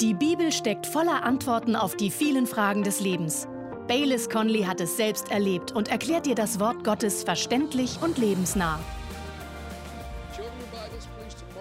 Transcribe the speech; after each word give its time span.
Die 0.00 0.12
Bibel 0.12 0.52
steckt 0.52 0.86
voller 0.86 1.22
Antworten 1.22 1.74
auf 1.74 1.96
die 1.96 2.10
vielen 2.10 2.46
Fragen 2.46 2.82
des 2.82 3.00
Lebens. 3.00 3.48
Baylis 3.88 4.28
Conley 4.28 4.64
hat 4.64 4.78
es 4.82 4.98
selbst 4.98 5.30
erlebt 5.30 5.72
und 5.72 5.88
erklärt 5.88 6.26
dir 6.26 6.34
das 6.34 6.60
Wort 6.60 6.84
Gottes 6.84 7.24
verständlich 7.24 7.98
und 8.02 8.18
lebensnah. 8.18 8.78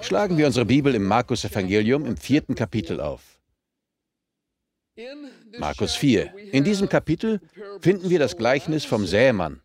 Schlagen 0.02 0.38
wir 0.38 0.48
unsere 0.48 0.66
Bibel 0.66 0.94
im 0.96 1.06
Markus-Evangelium 1.06 2.06
im 2.06 2.18
vierten 2.18 2.56
Kapitel 2.56 3.00
auf. 3.00 3.40
Markus 5.58 5.96
4. 5.96 6.36
In 6.52 6.66
diesem 6.66 6.90
Kapitel 6.90 7.40
finden 7.80 8.10
wir 8.10 8.20
das 8.20 8.36
Gleichnis 8.36 8.84
vom 8.84 9.06
Sämann. 9.06 9.62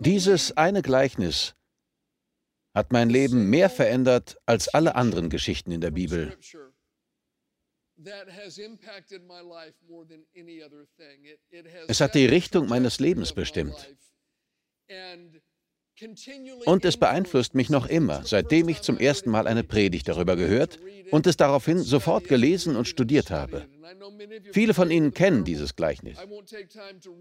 Dieses 0.00 0.54
eine 0.54 0.82
Gleichnis 0.82 1.54
hat 2.74 2.92
mein 2.92 3.10
Leben 3.10 3.50
mehr 3.50 3.70
verändert 3.70 4.38
als 4.46 4.68
alle 4.68 4.94
anderen 4.94 5.30
Geschichten 5.30 5.72
in 5.72 5.80
der 5.80 5.90
Bibel. 5.90 6.36
Es 11.88 12.00
hat 12.00 12.14
die 12.14 12.26
Richtung 12.26 12.68
meines 12.68 13.00
Lebens 13.00 13.32
bestimmt. 13.32 13.96
Und 16.64 16.84
es 16.84 16.96
beeinflusst 16.96 17.54
mich 17.56 17.70
noch 17.70 17.86
immer, 17.86 18.24
seitdem 18.24 18.68
ich 18.68 18.82
zum 18.82 18.98
ersten 18.98 19.30
Mal 19.30 19.48
eine 19.48 19.64
Predigt 19.64 20.06
darüber 20.06 20.36
gehört 20.36 20.78
und 21.10 21.26
es 21.26 21.36
daraufhin 21.36 21.78
sofort 21.78 22.28
gelesen 22.28 22.76
und 22.76 22.86
studiert 22.86 23.32
habe. 23.32 23.66
Viele 24.52 24.74
von 24.74 24.92
Ihnen 24.92 25.12
kennen 25.12 25.44
dieses 25.44 25.74
Gleichnis. 25.74 26.18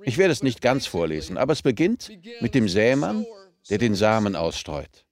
Ich 0.03 0.19
werde 0.19 0.31
es 0.31 0.43
nicht 0.43 0.61
ganz 0.61 0.85
vorlesen, 0.85 1.37
aber 1.37 1.53
es 1.53 1.63
beginnt 1.63 2.11
mit 2.39 2.53
dem 2.53 2.69
Sämann, 2.69 3.25
der 3.69 3.79
den 3.79 3.95
Samen 3.95 4.35
ausstreut. 4.35 5.06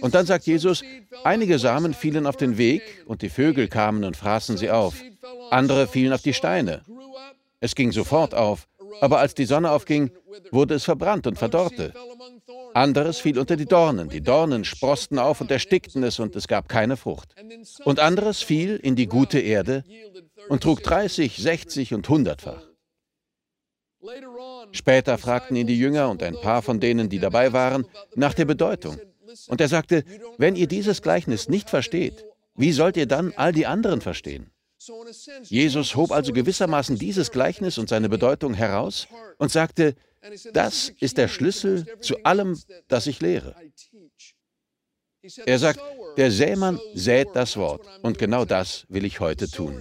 Und 0.00 0.14
dann 0.14 0.26
sagt 0.26 0.46
Jesus, 0.46 0.82
einige 1.24 1.58
Samen 1.58 1.94
fielen 1.94 2.26
auf 2.26 2.36
den 2.36 2.56
Weg 2.56 2.82
und 3.06 3.22
die 3.22 3.28
Vögel 3.28 3.68
kamen 3.68 4.04
und 4.04 4.16
fraßen 4.16 4.56
sie 4.56 4.70
auf. 4.70 4.94
Andere 5.50 5.86
fielen 5.86 6.12
auf 6.12 6.22
die 6.22 6.32
Steine. 6.32 6.82
Es 7.60 7.74
ging 7.74 7.92
sofort 7.92 8.34
auf, 8.34 8.66
aber 9.00 9.18
als 9.18 9.34
die 9.34 9.44
Sonne 9.44 9.70
aufging, 9.70 10.10
wurde 10.50 10.74
es 10.74 10.84
verbrannt 10.84 11.26
und 11.26 11.38
verdorrte. 11.38 11.92
Anderes 12.74 13.18
fiel 13.18 13.38
unter 13.38 13.56
die 13.56 13.66
Dornen. 13.66 14.08
Die 14.08 14.22
Dornen 14.22 14.64
sprosten 14.64 15.18
auf 15.18 15.40
und 15.40 15.50
erstickten 15.50 16.02
es 16.02 16.18
und 16.18 16.34
es 16.36 16.48
gab 16.48 16.68
keine 16.68 16.96
Frucht. 16.96 17.34
Und 17.84 18.00
anderes 18.00 18.42
fiel 18.42 18.76
in 18.76 18.96
die 18.96 19.06
gute 19.06 19.38
Erde 19.38 19.84
und 20.48 20.62
trug 20.62 20.82
30, 20.82 21.36
60 21.36 21.94
und 21.94 22.08
100-fach. 22.08 22.62
Später 24.72 25.18
fragten 25.18 25.56
ihn 25.56 25.66
die 25.66 25.78
Jünger 25.78 26.08
und 26.10 26.22
ein 26.22 26.34
paar 26.40 26.62
von 26.62 26.80
denen, 26.80 27.08
die 27.08 27.18
dabei 27.18 27.52
waren, 27.52 27.86
nach 28.14 28.34
der 28.34 28.46
Bedeutung. 28.46 28.98
Und 29.48 29.60
er 29.60 29.68
sagte, 29.68 30.04
wenn 30.38 30.56
ihr 30.56 30.66
dieses 30.66 31.02
Gleichnis 31.02 31.48
nicht 31.48 31.70
versteht, 31.70 32.24
wie 32.54 32.72
sollt 32.72 32.96
ihr 32.96 33.06
dann 33.06 33.32
all 33.36 33.52
die 33.52 33.66
anderen 33.66 34.00
verstehen? 34.00 34.50
Jesus 35.44 35.94
hob 35.94 36.10
also 36.10 36.32
gewissermaßen 36.32 36.96
dieses 36.96 37.30
Gleichnis 37.30 37.78
und 37.78 37.88
seine 37.88 38.08
Bedeutung 38.08 38.54
heraus 38.54 39.06
und 39.38 39.50
sagte, 39.50 39.94
das 40.52 40.92
ist 41.00 41.18
der 41.18 41.28
Schlüssel 41.28 41.86
zu 42.00 42.22
allem, 42.24 42.58
das 42.88 43.06
ich 43.06 43.20
lehre. 43.20 43.54
Er 45.46 45.58
sagt, 45.58 45.80
der 46.16 46.30
Sämann 46.32 46.80
sät 46.94 47.28
das 47.34 47.56
Wort 47.56 47.86
und 48.02 48.18
genau 48.18 48.44
das 48.44 48.86
will 48.88 49.04
ich 49.04 49.20
heute 49.20 49.48
tun. 49.48 49.80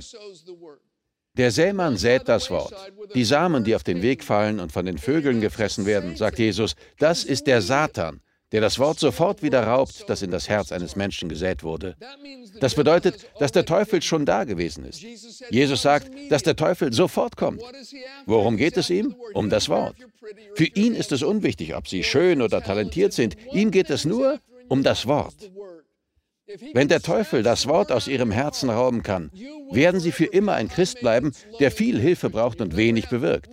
Der 1.33 1.51
Sämann 1.51 1.97
sät 1.97 2.27
das 2.27 2.51
Wort. 2.51 2.73
Die 3.15 3.23
Samen, 3.23 3.63
die 3.63 3.75
auf 3.75 3.83
den 3.83 4.01
Weg 4.01 4.23
fallen 4.23 4.59
und 4.59 4.71
von 4.71 4.85
den 4.85 4.97
Vögeln 4.97 5.41
gefressen 5.41 5.85
werden, 5.85 6.15
sagt 6.15 6.39
Jesus, 6.39 6.75
das 6.99 7.23
ist 7.23 7.47
der 7.47 7.61
Satan, 7.61 8.21
der 8.51 8.61
das 8.61 8.79
Wort 8.79 8.99
sofort 8.99 9.43
wieder 9.43 9.63
raubt, 9.63 10.09
das 10.09 10.21
in 10.21 10.31
das 10.31 10.49
Herz 10.49 10.71
eines 10.71 10.95
Menschen 10.95 11.29
gesät 11.29 11.63
wurde. 11.63 11.95
Das 12.59 12.75
bedeutet, 12.75 13.27
dass 13.39 13.51
der 13.51 13.65
Teufel 13.65 14.01
schon 14.01 14.25
da 14.25 14.43
gewesen 14.43 14.85
ist. 14.85 15.01
Jesus 15.49 15.81
sagt, 15.81 16.11
dass 16.29 16.43
der 16.43 16.55
Teufel 16.55 16.91
sofort 16.93 17.37
kommt. 17.37 17.61
Worum 18.25 18.57
geht 18.57 18.77
es 18.77 18.89
ihm? 18.89 19.15
Um 19.33 19.49
das 19.49 19.69
Wort. 19.69 19.95
Für 20.55 20.65
ihn 20.65 20.93
ist 20.93 21.11
es 21.11 21.23
unwichtig, 21.23 21.75
ob 21.75 21.87
sie 21.87 22.03
schön 22.03 22.41
oder 22.41 22.61
talentiert 22.61 23.13
sind. 23.13 23.37
Ihm 23.53 23.71
geht 23.71 23.89
es 23.89 24.05
nur 24.05 24.39
um 24.67 24.83
das 24.83 25.07
Wort. 25.07 25.35
Wenn 26.73 26.87
der 26.87 27.01
Teufel 27.01 27.43
das 27.43 27.67
Wort 27.67 27.91
aus 27.91 28.07
ihrem 28.07 28.31
Herzen 28.31 28.69
rauben 28.69 29.03
kann, 29.03 29.31
werden 29.71 29.99
sie 29.99 30.11
für 30.11 30.25
immer 30.25 30.53
ein 30.53 30.67
Christ 30.67 30.99
bleiben, 30.99 31.31
der 31.59 31.71
viel 31.71 31.99
Hilfe 31.99 32.29
braucht 32.29 32.61
und 32.61 32.75
wenig 32.75 33.09
bewirkt. 33.09 33.49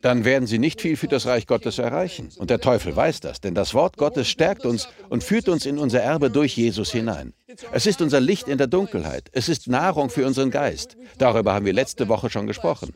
Dann 0.00 0.24
werden 0.24 0.46
sie 0.46 0.58
nicht 0.58 0.80
viel 0.80 0.96
für 0.96 1.08
das 1.08 1.26
Reich 1.26 1.46
Gottes 1.46 1.78
erreichen. 1.78 2.30
Und 2.36 2.50
der 2.50 2.60
Teufel 2.60 2.94
weiß 2.94 3.20
das, 3.20 3.40
denn 3.40 3.54
das 3.54 3.74
Wort 3.74 3.96
Gottes 3.96 4.28
stärkt 4.28 4.64
uns 4.64 4.88
und 5.08 5.24
führt 5.24 5.48
uns 5.48 5.66
in 5.66 5.78
unser 5.78 6.00
Erbe 6.00 6.30
durch 6.30 6.56
Jesus 6.56 6.92
hinein. 6.92 7.34
Es 7.72 7.86
ist 7.86 8.00
unser 8.00 8.20
Licht 8.20 8.48
in 8.48 8.58
der 8.58 8.66
Dunkelheit. 8.66 9.28
Es 9.32 9.48
ist 9.48 9.68
Nahrung 9.68 10.10
für 10.10 10.26
unseren 10.26 10.50
Geist. 10.50 10.96
Darüber 11.18 11.54
haben 11.54 11.66
wir 11.66 11.72
letzte 11.72 12.08
Woche 12.08 12.30
schon 12.30 12.46
gesprochen. 12.46 12.94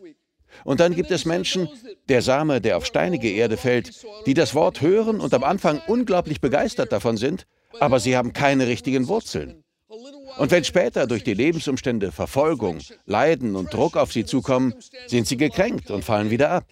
Und 0.64 0.80
dann 0.80 0.94
gibt 0.94 1.10
es 1.10 1.26
Menschen, 1.26 1.68
der 2.08 2.22
Same, 2.22 2.60
der 2.60 2.76
auf 2.76 2.86
steinige 2.86 3.30
Erde 3.30 3.56
fällt, 3.56 4.06
die 4.24 4.34
das 4.34 4.54
Wort 4.54 4.80
hören 4.80 5.20
und 5.20 5.34
am 5.34 5.44
Anfang 5.44 5.82
unglaublich 5.86 6.40
begeistert 6.40 6.92
davon 6.92 7.16
sind, 7.16 7.46
aber 7.80 8.00
sie 8.00 8.16
haben 8.16 8.32
keine 8.32 8.66
richtigen 8.66 9.08
Wurzeln. 9.08 9.62
Und 10.38 10.50
wenn 10.50 10.64
später 10.64 11.06
durch 11.06 11.24
die 11.24 11.34
Lebensumstände 11.34 12.12
Verfolgung, 12.12 12.78
Leiden 13.04 13.56
und 13.56 13.72
Druck 13.72 13.96
auf 13.96 14.12
sie 14.12 14.24
zukommen, 14.24 14.74
sind 15.06 15.26
sie 15.26 15.36
gekränkt 15.36 15.90
und 15.90 16.04
fallen 16.04 16.30
wieder 16.30 16.50
ab. 16.50 16.64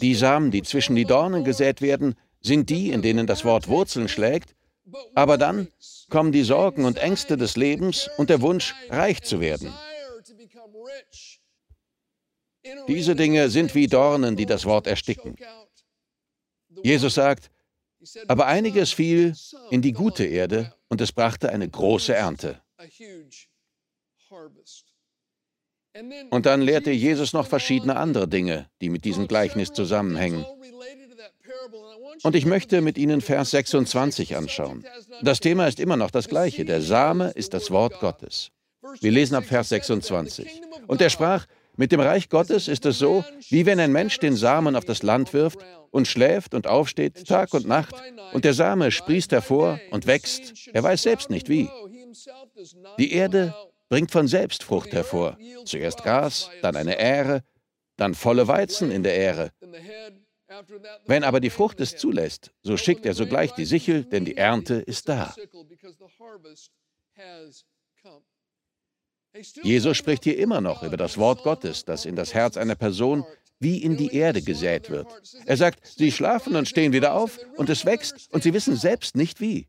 Die 0.00 0.14
Samen, 0.14 0.50
die 0.50 0.62
zwischen 0.62 0.96
die 0.96 1.04
Dornen 1.04 1.44
gesät 1.44 1.80
werden, 1.82 2.14
sind 2.40 2.70
die, 2.70 2.90
in 2.90 3.02
denen 3.02 3.26
das 3.26 3.44
Wort 3.44 3.68
Wurzeln 3.68 4.08
schlägt, 4.08 4.54
aber 5.14 5.38
dann 5.38 5.68
kommen 6.10 6.32
die 6.32 6.42
Sorgen 6.42 6.84
und 6.84 6.98
Ängste 6.98 7.36
des 7.36 7.56
Lebens 7.56 8.10
und 8.16 8.30
der 8.30 8.40
Wunsch, 8.40 8.74
reich 8.90 9.22
zu 9.22 9.40
werden. 9.40 9.72
Diese 12.88 13.14
Dinge 13.14 13.50
sind 13.50 13.74
wie 13.74 13.86
Dornen, 13.86 14.36
die 14.36 14.46
das 14.46 14.64
Wort 14.64 14.86
ersticken. 14.86 15.36
Jesus 16.84 17.14
sagt, 17.14 17.50
aber 18.28 18.46
einiges 18.46 18.92
fiel 18.92 19.34
in 19.70 19.80
die 19.80 19.92
gute 19.92 20.24
Erde 20.26 20.74
und 20.88 21.00
es 21.00 21.12
brachte 21.12 21.48
eine 21.48 21.66
große 21.66 22.14
Ernte. 22.14 22.60
Und 26.30 26.44
dann 26.44 26.60
lehrte 26.60 26.90
Jesus 26.90 27.32
noch 27.32 27.46
verschiedene 27.46 27.96
andere 27.96 28.28
Dinge, 28.28 28.68
die 28.82 28.90
mit 28.90 29.06
diesem 29.06 29.28
Gleichnis 29.28 29.72
zusammenhängen. 29.72 30.44
Und 32.22 32.36
ich 32.36 32.44
möchte 32.44 32.82
mit 32.82 32.98
Ihnen 32.98 33.22
Vers 33.22 33.52
26 33.52 34.36
anschauen. 34.36 34.84
Das 35.22 35.40
Thema 35.40 35.66
ist 35.66 35.80
immer 35.80 35.96
noch 35.96 36.10
das 36.10 36.28
gleiche. 36.28 36.66
Der 36.66 36.82
Same 36.82 37.30
ist 37.30 37.54
das 37.54 37.70
Wort 37.70 37.98
Gottes. 38.00 38.50
Wir 39.00 39.10
lesen 39.10 39.36
ab 39.36 39.44
Vers 39.44 39.70
26. 39.70 40.60
Und 40.86 41.00
er 41.00 41.08
sprach, 41.08 41.46
mit 41.76 41.92
dem 41.92 42.00
Reich 42.00 42.28
Gottes 42.28 42.68
ist 42.68 42.86
es 42.86 42.98
so, 42.98 43.24
wie 43.50 43.66
wenn 43.66 43.80
ein 43.80 43.92
Mensch 43.92 44.18
den 44.18 44.36
Samen 44.36 44.76
auf 44.76 44.84
das 44.84 45.02
Land 45.02 45.32
wirft 45.32 45.58
und 45.90 46.06
schläft 46.06 46.54
und 46.54 46.66
aufsteht 46.66 47.26
Tag 47.26 47.54
und 47.54 47.66
Nacht 47.66 47.94
und 48.32 48.44
der 48.44 48.54
Same 48.54 48.90
sprießt 48.90 49.32
hervor 49.32 49.80
und 49.90 50.06
wächst. 50.06 50.68
Er 50.72 50.82
weiß 50.82 51.02
selbst 51.02 51.30
nicht 51.30 51.48
wie. 51.48 51.68
Die 52.98 53.12
Erde 53.12 53.54
bringt 53.88 54.10
von 54.10 54.28
selbst 54.28 54.62
Frucht 54.62 54.92
hervor. 54.92 55.38
Zuerst 55.64 56.02
Gras, 56.02 56.50
dann 56.62 56.76
eine 56.76 56.98
Ähre, 56.98 57.42
dann 57.96 58.14
volle 58.14 58.48
Weizen 58.48 58.90
in 58.90 59.02
der 59.02 59.16
Ähre. 59.16 59.52
Wenn 61.06 61.24
aber 61.24 61.40
die 61.40 61.50
Frucht 61.50 61.80
es 61.80 61.96
zulässt, 61.96 62.52
so 62.62 62.76
schickt 62.76 63.06
er 63.06 63.14
sogleich 63.14 63.52
die 63.52 63.64
Sichel, 63.64 64.04
denn 64.04 64.24
die 64.24 64.36
Ernte 64.36 64.74
ist 64.74 65.08
da. 65.08 65.34
Jesus 69.62 69.96
spricht 69.96 70.24
hier 70.24 70.38
immer 70.38 70.60
noch 70.60 70.82
über 70.82 70.96
das 70.96 71.18
Wort 71.18 71.42
Gottes, 71.42 71.84
das 71.84 72.04
in 72.04 72.16
das 72.16 72.34
Herz 72.34 72.56
einer 72.56 72.76
Person 72.76 73.24
wie 73.58 73.82
in 73.82 73.96
die 73.96 74.14
Erde 74.14 74.42
gesät 74.42 74.90
wird. 74.90 75.06
Er 75.46 75.56
sagt, 75.56 75.86
sie 75.86 76.12
schlafen 76.12 76.56
und 76.56 76.68
stehen 76.68 76.92
wieder 76.92 77.14
auf 77.14 77.38
und 77.56 77.70
es 77.70 77.84
wächst 77.84 78.28
und 78.32 78.42
sie 78.42 78.52
wissen 78.52 78.76
selbst 78.76 79.16
nicht 79.16 79.40
wie. 79.40 79.68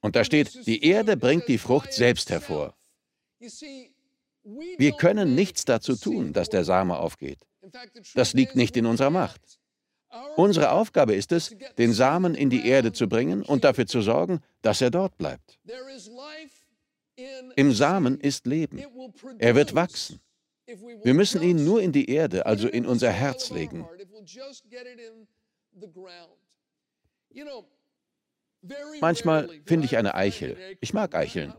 Und 0.00 0.16
da 0.16 0.24
steht, 0.24 0.66
die 0.66 0.84
Erde 0.84 1.16
bringt 1.16 1.48
die 1.48 1.58
Frucht 1.58 1.92
selbst 1.92 2.30
hervor. 2.30 2.74
Wir 4.78 4.92
können 4.92 5.34
nichts 5.34 5.64
dazu 5.64 5.96
tun, 5.96 6.32
dass 6.32 6.48
der 6.48 6.64
Same 6.64 6.96
aufgeht. 6.96 7.38
Das 8.14 8.32
liegt 8.32 8.56
nicht 8.56 8.76
in 8.76 8.86
unserer 8.86 9.10
Macht. 9.10 9.40
Unsere 10.36 10.72
Aufgabe 10.72 11.14
ist 11.14 11.32
es, 11.32 11.54
den 11.78 11.92
Samen 11.92 12.34
in 12.34 12.50
die 12.50 12.66
Erde 12.66 12.92
zu 12.92 13.08
bringen 13.08 13.42
und 13.42 13.64
dafür 13.64 13.86
zu 13.86 14.02
sorgen, 14.02 14.40
dass 14.60 14.80
er 14.80 14.90
dort 14.90 15.16
bleibt. 15.16 15.58
Im 17.56 17.72
Samen 17.72 18.20
ist 18.20 18.46
Leben. 18.46 18.82
Er 19.38 19.54
wird 19.54 19.74
wachsen. 19.74 20.20
Wir 21.02 21.14
müssen 21.14 21.42
ihn 21.42 21.64
nur 21.64 21.82
in 21.82 21.92
die 21.92 22.08
Erde, 22.08 22.46
also 22.46 22.68
in 22.68 22.86
unser 22.86 23.10
Herz 23.10 23.50
legen. 23.50 23.86
Manchmal 29.00 29.48
finde 29.66 29.86
ich 29.86 29.96
eine 29.96 30.14
Eichel. 30.14 30.56
Ich 30.80 30.94
mag 30.94 31.14
Eicheln. 31.14 31.52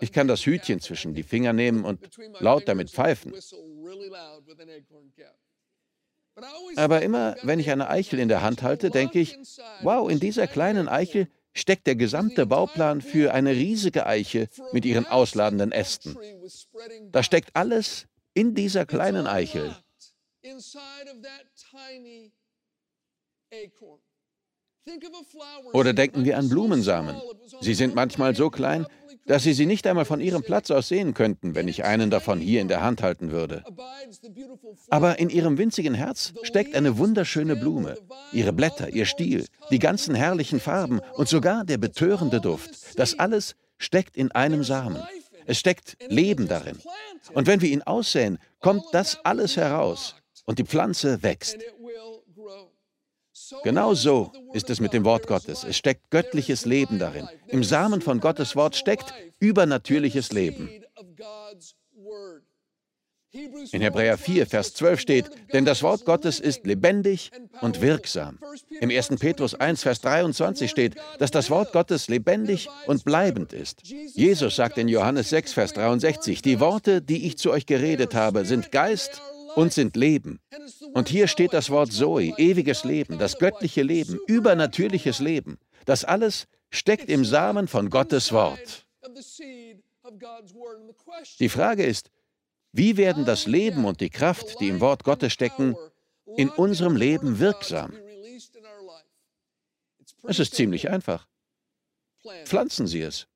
Ich 0.00 0.12
kann 0.12 0.26
das 0.26 0.44
Hütchen 0.44 0.80
zwischen 0.80 1.14
die 1.14 1.22
Finger 1.22 1.52
nehmen 1.52 1.84
und 1.84 2.00
laut 2.40 2.66
damit 2.66 2.90
pfeifen. 2.90 3.32
Aber 6.76 7.02
immer, 7.02 7.36
wenn 7.42 7.60
ich 7.60 7.70
eine 7.70 7.88
Eichel 7.88 8.18
in 8.18 8.28
der 8.28 8.42
Hand 8.42 8.62
halte, 8.62 8.90
denke 8.90 9.20
ich, 9.20 9.38
wow, 9.82 10.10
in 10.10 10.20
dieser 10.20 10.46
kleinen 10.46 10.88
Eichel 10.88 11.28
steckt 11.56 11.86
der 11.86 11.96
gesamte 11.96 12.46
Bauplan 12.46 13.00
für 13.00 13.32
eine 13.34 13.50
riesige 13.50 14.06
Eiche 14.06 14.48
mit 14.72 14.84
ihren 14.84 15.06
ausladenden 15.06 15.72
Ästen. 15.72 16.16
Da 17.10 17.22
steckt 17.22 17.56
alles 17.56 18.06
in 18.34 18.54
dieser 18.54 18.86
kleinen 18.86 19.26
Eichel. 19.26 19.74
Oder 25.72 25.92
denken 25.92 26.24
wir 26.24 26.38
an 26.38 26.48
Blumensamen. 26.48 27.20
Sie 27.60 27.74
sind 27.74 27.94
manchmal 27.94 28.36
so 28.36 28.50
klein, 28.50 28.86
dass 29.26 29.42
Sie 29.42 29.52
sie 29.52 29.66
nicht 29.66 29.86
einmal 29.86 30.04
von 30.04 30.20
Ihrem 30.20 30.42
Platz 30.42 30.70
aus 30.70 30.88
sehen 30.88 31.14
könnten, 31.14 31.54
wenn 31.54 31.68
ich 31.68 31.84
einen 31.84 32.10
davon 32.10 32.40
hier 32.40 32.60
in 32.60 32.68
der 32.68 32.82
Hand 32.82 33.02
halten 33.02 33.30
würde. 33.30 33.64
Aber 34.90 35.18
in 35.18 35.30
Ihrem 35.30 35.58
winzigen 35.58 35.94
Herz 35.94 36.32
steckt 36.42 36.74
eine 36.74 36.98
wunderschöne 36.98 37.56
Blume. 37.56 37.96
Ihre 38.32 38.52
Blätter, 38.52 38.90
ihr 38.90 39.06
Stiel, 39.06 39.46
die 39.70 39.78
ganzen 39.78 40.14
herrlichen 40.14 40.60
Farben 40.60 41.00
und 41.14 41.28
sogar 41.28 41.64
der 41.64 41.78
betörende 41.78 42.40
Duft. 42.40 42.98
Das 42.98 43.18
alles 43.18 43.56
steckt 43.78 44.16
in 44.16 44.30
einem 44.32 44.64
Samen. 44.64 45.02
Es 45.46 45.58
steckt 45.58 45.96
Leben 46.08 46.48
darin. 46.48 46.78
Und 47.32 47.46
wenn 47.46 47.60
wir 47.60 47.70
ihn 47.70 47.82
aussäen, 47.82 48.38
kommt 48.60 48.84
das 48.92 49.18
alles 49.24 49.56
heraus 49.56 50.16
und 50.44 50.58
die 50.58 50.64
Pflanze 50.64 51.22
wächst. 51.22 51.58
Genau 53.62 53.94
so 53.94 54.32
ist 54.52 54.70
es 54.70 54.80
mit 54.80 54.92
dem 54.92 55.04
Wort 55.04 55.26
Gottes. 55.26 55.64
Es 55.64 55.76
steckt 55.76 56.10
göttliches 56.10 56.64
Leben 56.64 56.98
darin. 56.98 57.28
Im 57.48 57.64
Samen 57.64 58.00
von 58.00 58.20
Gottes 58.20 58.56
Wort 58.56 58.76
steckt 58.76 59.12
übernatürliches 59.40 60.32
Leben. 60.32 60.70
In 63.72 63.82
Hebräer 63.82 64.16
4, 64.16 64.46
Vers 64.46 64.72
12 64.74 65.00
steht, 65.00 65.30
denn 65.52 65.66
das 65.66 65.82
Wort 65.82 66.06
Gottes 66.06 66.40
ist 66.40 66.64
lebendig 66.64 67.30
und 67.60 67.82
wirksam. 67.82 68.38
Im 68.80 68.88
1. 68.88 69.08
Petrus 69.18 69.54
1, 69.54 69.82
Vers 69.82 70.00
23 70.00 70.70
steht, 70.70 70.94
dass 71.18 71.30
das 71.30 71.50
Wort 71.50 71.72
Gottes 71.72 72.08
lebendig 72.08 72.68
und 72.86 73.04
bleibend 73.04 73.52
ist. 73.52 73.82
Jesus 73.82 74.56
sagt 74.56 74.78
in 74.78 74.88
Johannes 74.88 75.28
6, 75.28 75.52
Vers 75.52 75.74
63, 75.74 76.40
die 76.40 76.60
Worte, 76.60 77.02
die 77.02 77.26
ich 77.26 77.36
zu 77.36 77.50
euch 77.50 77.66
geredet 77.66 78.14
habe, 78.14 78.46
sind 78.46 78.72
Geist 78.72 79.20
und 79.56 79.72
sind 79.72 79.96
Leben. 79.96 80.40
Und 80.92 81.08
hier 81.08 81.26
steht 81.26 81.52
das 81.52 81.70
Wort 81.70 81.92
Zoe, 81.92 82.34
ewiges 82.36 82.84
Leben, 82.84 83.18
das 83.18 83.38
göttliche 83.38 83.82
Leben, 83.82 84.20
übernatürliches 84.26 85.18
Leben. 85.18 85.58
Das 85.86 86.04
alles 86.04 86.46
steckt 86.70 87.08
im 87.08 87.24
Samen 87.24 87.66
von 87.66 87.90
Gottes 87.90 88.32
Wort. 88.32 88.86
Die 91.40 91.48
Frage 91.48 91.84
ist, 91.84 92.10
wie 92.72 92.96
werden 92.98 93.24
das 93.24 93.46
Leben 93.46 93.86
und 93.86 94.00
die 94.00 94.10
Kraft, 94.10 94.60
die 94.60 94.68
im 94.68 94.80
Wort 94.80 95.02
Gottes 95.04 95.32
stecken, 95.32 95.74
in 96.36 96.50
unserem 96.50 96.94
Leben 96.94 97.38
wirksam? 97.38 97.94
Es 100.24 100.38
ist 100.38 100.54
ziemlich 100.54 100.90
einfach. 100.90 101.26
Pflanzen 102.44 102.86
Sie 102.86 103.00
es. 103.00 103.26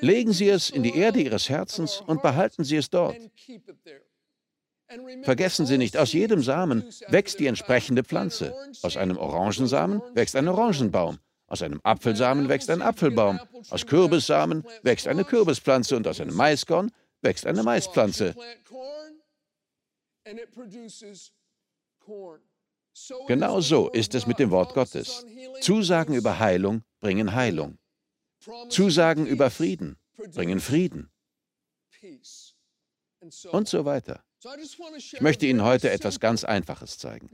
Legen 0.00 0.32
Sie 0.32 0.48
es 0.48 0.70
in 0.70 0.84
die 0.84 0.96
Erde 0.96 1.20
Ihres 1.20 1.48
Herzens 1.48 2.00
und 2.06 2.22
behalten 2.22 2.62
Sie 2.62 2.76
es 2.76 2.88
dort. 2.88 3.16
Vergessen 5.22 5.66
Sie 5.66 5.78
nicht, 5.78 5.96
aus 5.96 6.12
jedem 6.12 6.42
Samen 6.42 6.84
wächst 7.08 7.40
die 7.40 7.46
entsprechende 7.46 8.04
Pflanze. 8.04 8.54
Aus 8.82 8.96
einem 8.96 9.16
Orangensamen 9.16 10.00
wächst 10.14 10.36
ein 10.36 10.48
Orangenbaum. 10.48 11.18
Aus 11.48 11.62
einem 11.62 11.80
Apfelsamen 11.82 12.48
wächst 12.48 12.70
ein 12.70 12.82
Apfelbaum. 12.82 13.40
Aus 13.70 13.86
Kürbissamen 13.86 14.64
wächst 14.82 15.06
eine 15.08 15.24
Kürbispflanze 15.24 15.96
und 15.96 16.06
aus 16.06 16.20
einem 16.20 16.34
Maiskorn 16.34 16.92
wächst 17.22 17.46
eine 17.46 17.62
Maispflanze. 17.62 18.34
Genau 23.28 23.60
so 23.60 23.88
ist 23.90 24.14
es 24.14 24.26
mit 24.26 24.38
dem 24.38 24.50
Wort 24.50 24.74
Gottes. 24.74 25.24
Zusagen 25.60 26.14
über 26.14 26.38
Heilung 26.38 26.82
bringen 27.00 27.34
Heilung. 27.34 27.78
Zusagen 28.68 29.26
über 29.26 29.50
Frieden 29.50 29.98
bringen 30.34 30.60
Frieden. 30.60 31.10
Und 33.50 33.68
so 33.68 33.84
weiter. 33.84 34.25
Ich 35.12 35.20
möchte 35.20 35.46
Ihnen 35.46 35.62
heute 35.62 35.90
etwas 35.90 36.20
ganz 36.20 36.44
Einfaches 36.44 36.98
zeigen. 36.98 37.30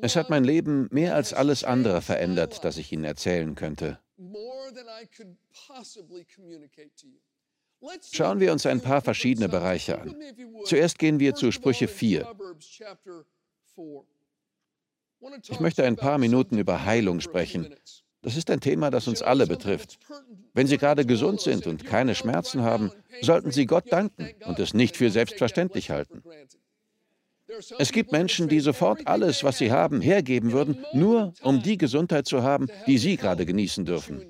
Es 0.00 0.16
hat 0.16 0.30
mein 0.30 0.44
Leben 0.44 0.88
mehr 0.90 1.14
als 1.14 1.32
alles 1.34 1.64
andere 1.64 2.00
verändert, 2.00 2.64
das 2.64 2.76
ich 2.76 2.92
Ihnen 2.92 3.04
erzählen 3.04 3.54
könnte. 3.54 3.98
Schauen 8.12 8.40
wir 8.40 8.52
uns 8.52 8.66
ein 8.66 8.80
paar 8.80 9.02
verschiedene 9.02 9.48
Bereiche 9.48 10.00
an. 10.00 10.16
Zuerst 10.64 10.98
gehen 10.98 11.20
wir 11.20 11.34
zu 11.34 11.52
Sprüche 11.52 11.88
4. 11.88 12.34
Ich 15.48 15.60
möchte 15.60 15.84
ein 15.84 15.96
paar 15.96 16.18
Minuten 16.18 16.58
über 16.58 16.84
Heilung 16.84 17.20
sprechen. 17.20 17.74
Das 18.26 18.36
ist 18.36 18.50
ein 18.50 18.58
Thema, 18.58 18.90
das 18.90 19.06
uns 19.06 19.22
alle 19.22 19.46
betrifft. 19.46 20.00
Wenn 20.52 20.66
Sie 20.66 20.78
gerade 20.78 21.06
gesund 21.06 21.40
sind 21.40 21.68
und 21.68 21.86
keine 21.86 22.16
Schmerzen 22.16 22.62
haben, 22.62 22.90
sollten 23.22 23.52
Sie 23.52 23.66
Gott 23.66 23.84
danken 23.92 24.30
und 24.44 24.58
es 24.58 24.74
nicht 24.74 24.96
für 24.96 25.12
selbstverständlich 25.12 25.90
halten. 25.90 26.24
Es 27.78 27.92
gibt 27.92 28.10
Menschen, 28.10 28.48
die 28.48 28.58
sofort 28.58 29.06
alles, 29.06 29.44
was 29.44 29.58
sie 29.58 29.70
haben, 29.70 30.00
hergeben 30.00 30.50
würden, 30.50 30.84
nur 30.92 31.34
um 31.42 31.62
die 31.62 31.78
Gesundheit 31.78 32.26
zu 32.26 32.42
haben, 32.42 32.66
die 32.88 32.98
sie 32.98 33.16
gerade 33.16 33.46
genießen 33.46 33.84
dürfen. 33.84 34.26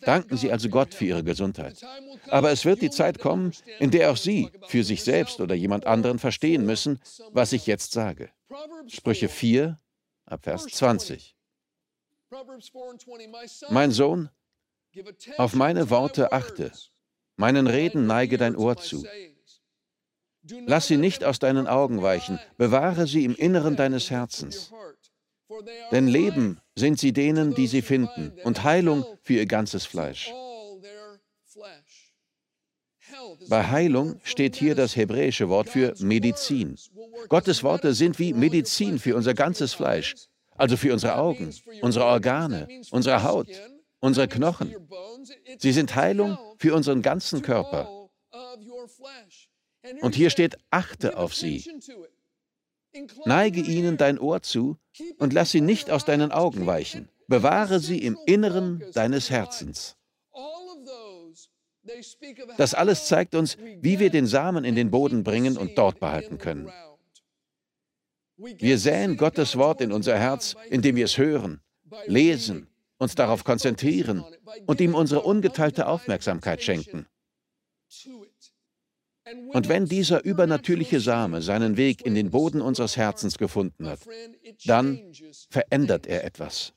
Danken 0.00 0.36
Sie 0.36 0.50
also 0.50 0.68
Gott 0.68 0.94
für 0.94 1.04
Ihre 1.04 1.22
Gesundheit. 1.22 1.80
Aber 2.26 2.50
es 2.50 2.64
wird 2.64 2.82
die 2.82 2.90
Zeit 2.90 3.20
kommen, 3.20 3.52
in 3.78 3.92
der 3.92 4.10
auch 4.10 4.16
Sie 4.16 4.50
für 4.66 4.82
sich 4.82 5.04
selbst 5.04 5.40
oder 5.40 5.54
jemand 5.54 5.86
anderen 5.86 6.18
verstehen 6.18 6.66
müssen, 6.66 6.98
was 7.30 7.52
ich 7.52 7.68
jetzt 7.68 7.92
sage. 7.92 8.30
Sprüche 8.88 9.28
4, 9.28 9.78
ab 10.24 10.42
Vers 10.42 10.66
20. 10.66 11.35
Mein 13.70 13.90
Sohn, 13.90 14.30
auf 15.36 15.54
meine 15.54 15.90
Worte 15.90 16.32
achte, 16.32 16.72
meinen 17.36 17.66
Reden 17.66 18.06
neige 18.06 18.38
dein 18.38 18.56
Ohr 18.56 18.76
zu. 18.76 19.06
Lass 20.66 20.86
sie 20.86 20.96
nicht 20.96 21.24
aus 21.24 21.38
deinen 21.38 21.66
Augen 21.66 22.02
weichen, 22.02 22.38
bewahre 22.56 23.06
sie 23.06 23.24
im 23.24 23.34
Inneren 23.34 23.76
deines 23.76 24.10
Herzens. 24.10 24.72
Denn 25.90 26.08
Leben 26.08 26.60
sind 26.74 26.98
sie 26.98 27.12
denen, 27.12 27.54
die 27.54 27.66
sie 27.66 27.82
finden, 27.82 28.32
und 28.44 28.64
Heilung 28.64 29.04
für 29.22 29.34
ihr 29.34 29.46
ganzes 29.46 29.86
Fleisch. 29.86 30.32
Bei 33.48 33.66
Heilung 33.68 34.20
steht 34.24 34.56
hier 34.56 34.74
das 34.74 34.96
hebräische 34.96 35.48
Wort 35.48 35.68
für 35.68 35.94
Medizin. 35.98 36.76
Gottes 37.28 37.62
Worte 37.62 37.94
sind 37.94 38.18
wie 38.18 38.32
Medizin 38.32 38.98
für 38.98 39.16
unser 39.16 39.34
ganzes 39.34 39.72
Fleisch, 39.72 40.14
also 40.58 40.76
für 40.76 40.92
unsere 40.92 41.16
Augen, 41.16 41.54
unsere 41.82 42.04
Organe, 42.04 42.68
unsere 42.90 43.22
Haut, 43.22 43.48
unsere 44.00 44.28
Knochen. 44.28 44.74
Sie 45.58 45.72
sind 45.72 45.94
Heilung 45.94 46.38
für 46.58 46.74
unseren 46.74 47.02
ganzen 47.02 47.42
Körper. 47.42 48.08
Und 50.00 50.14
hier 50.14 50.30
steht, 50.30 50.58
achte 50.70 51.16
auf 51.16 51.34
sie. 51.34 51.64
Neige 53.24 53.60
ihnen 53.60 53.96
dein 53.96 54.18
Ohr 54.18 54.42
zu 54.42 54.76
und 55.18 55.32
lass 55.32 55.50
sie 55.50 55.60
nicht 55.60 55.90
aus 55.90 56.04
deinen 56.04 56.32
Augen 56.32 56.66
weichen. 56.66 57.08
Bewahre 57.28 57.80
sie 57.80 57.98
im 57.98 58.18
Inneren 58.26 58.82
deines 58.94 59.30
Herzens. 59.30 59.96
Das 62.56 62.74
alles 62.74 63.06
zeigt 63.06 63.34
uns, 63.34 63.58
wie 63.80 63.98
wir 63.98 64.10
den 64.10 64.26
Samen 64.26 64.64
in 64.64 64.74
den 64.74 64.90
Boden 64.90 65.22
bringen 65.22 65.56
und 65.56 65.78
dort 65.78 66.00
behalten 66.00 66.38
können. 66.38 66.70
Wir 68.36 68.78
säen 68.78 69.16
Gottes 69.16 69.56
Wort 69.56 69.80
in 69.80 69.92
unser 69.92 70.18
Herz, 70.18 70.54
indem 70.70 70.96
wir 70.96 71.06
es 71.06 71.16
hören, 71.16 71.60
lesen, 72.06 72.68
uns 72.98 73.14
darauf 73.14 73.44
konzentrieren 73.44 74.24
und 74.66 74.80
ihm 74.80 74.94
unsere 74.94 75.22
ungeteilte 75.22 75.86
Aufmerksamkeit 75.86 76.62
schenken. 76.62 77.06
Und 79.48 79.68
wenn 79.68 79.86
dieser 79.86 80.24
übernatürliche 80.24 81.00
Same 81.00 81.42
seinen 81.42 81.76
Weg 81.76 82.06
in 82.06 82.14
den 82.14 82.30
Boden 82.30 82.60
unseres 82.60 82.96
Herzens 82.96 83.38
gefunden 83.38 83.88
hat, 83.88 84.00
dann 84.66 85.12
verändert 85.50 86.06
er 86.06 86.22
etwas. 86.24 86.72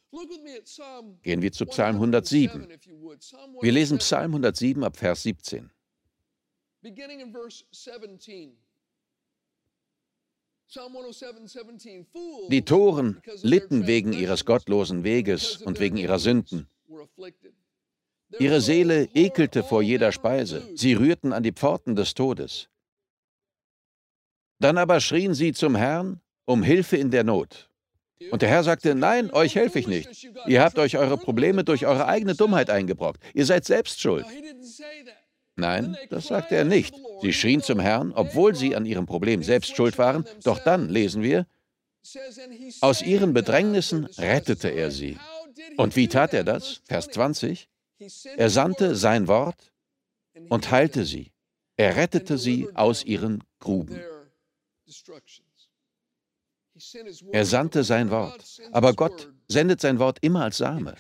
Gehen 1.22 1.42
wir 1.42 1.52
zu 1.52 1.66
Psalm 1.68 1.96
107. 1.98 2.68
Wir 3.62 3.72
lesen 3.72 4.00
Psalm 4.00 4.32
107 4.32 4.84
ab 4.84 4.98
Vers 4.98 5.24
17. 5.24 5.70
Die 12.50 12.62
Toren 12.64 13.22
litten 13.42 13.88
wegen 13.88 14.14
ihres 14.14 14.46
gottlosen 14.46 15.04
Weges 15.04 15.58
und 15.58 15.80
wegen 15.80 15.98
ihrer 15.98 16.20
Sünden. 16.20 16.68
Ihre 18.38 18.62
Seele 18.62 19.10
ekelte 19.16 19.64
vor 19.64 19.82
jeder 19.82 20.12
Speise, 20.12 20.68
sie 20.76 20.94
rührten 20.94 21.34
an 21.34 21.42
die 21.42 21.52
Pforten 21.52 21.96
des 21.96 22.14
Todes. 22.14 22.70
Dann 24.60 24.78
aber 24.78 25.00
schrien 25.00 25.34
sie 25.34 25.54
zum 25.54 25.76
Herrn 25.76 26.22
um 26.46 26.62
Hilfe 26.62 26.98
in 26.98 27.10
der 27.10 27.24
Not. 27.24 27.70
Und 28.32 28.42
der 28.42 28.50
Herr 28.50 28.64
sagte, 28.64 28.96
nein, 28.96 29.32
euch 29.32 29.56
helfe 29.56 29.80
ich 29.80 29.88
nicht. 29.88 30.30
Ihr 30.46 30.62
habt 30.62 30.78
euch 30.78 30.98
eure 30.98 31.18
Probleme 31.18 31.64
durch 31.64 31.86
eure 31.86 32.06
eigene 32.06 32.36
Dummheit 32.36 32.70
eingebrockt. 32.70 33.24
Ihr 33.34 33.46
seid 33.46 33.66
selbst 33.66 34.02
schuld. 34.02 34.26
Nein, 35.60 35.98
das 36.10 36.28
sagte 36.28 36.56
er 36.56 36.66
nicht. 36.66 36.96
Sie 37.22 37.34
schrien 37.34 37.62
zum 37.62 37.80
Herrn, 37.80 38.14
obwohl 38.14 38.56
sie 38.56 38.76
an 38.76 38.86
ihrem 38.86 39.06
Problem 39.06 39.44
selbst 39.44 39.76
schuld 39.76 39.98
waren. 39.98 40.26
Doch 40.44 40.60
dann 40.60 40.90
lesen 40.90 41.22
wir, 41.22 41.46
Aus 42.82 43.02
ihren 43.02 43.34
Bedrängnissen 43.34 44.06
rettete 44.18 44.70
er 44.70 44.90
sie. 44.90 45.18
Und 45.78 45.96
wie 45.96 46.08
tat 46.08 46.34
er 46.34 46.44
das? 46.44 46.82
Vers 46.86 47.08
20. 47.10 47.68
Er 48.38 48.50
sandte 48.50 48.96
sein 48.96 49.28
Wort 49.28 49.74
und 50.48 50.72
heilte 50.72 51.06
sie. 51.06 51.32
Er 51.76 51.96
rettete 51.96 52.38
sie 52.38 52.68
aus 52.74 53.04
ihren 53.04 53.44
Gruben. 53.60 54.00
Er 57.32 57.46
sandte 57.46 57.84
sein 57.84 58.10
Wort. 58.10 58.62
Aber 58.72 58.94
Gott 58.94 59.30
sendet 59.48 59.82
sein 59.82 60.00
Wort 60.00 60.20
immer 60.22 60.44
als 60.44 60.58
Same. 60.58 60.96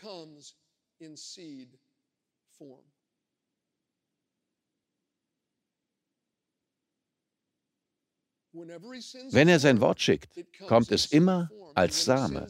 Wenn 9.31 9.47
er 9.47 9.59
sein 9.59 9.81
Wort 9.81 10.01
schickt, 10.01 10.29
kommt 10.67 10.91
es 10.91 11.07
immer 11.07 11.49
als 11.75 12.05
Same. 12.05 12.47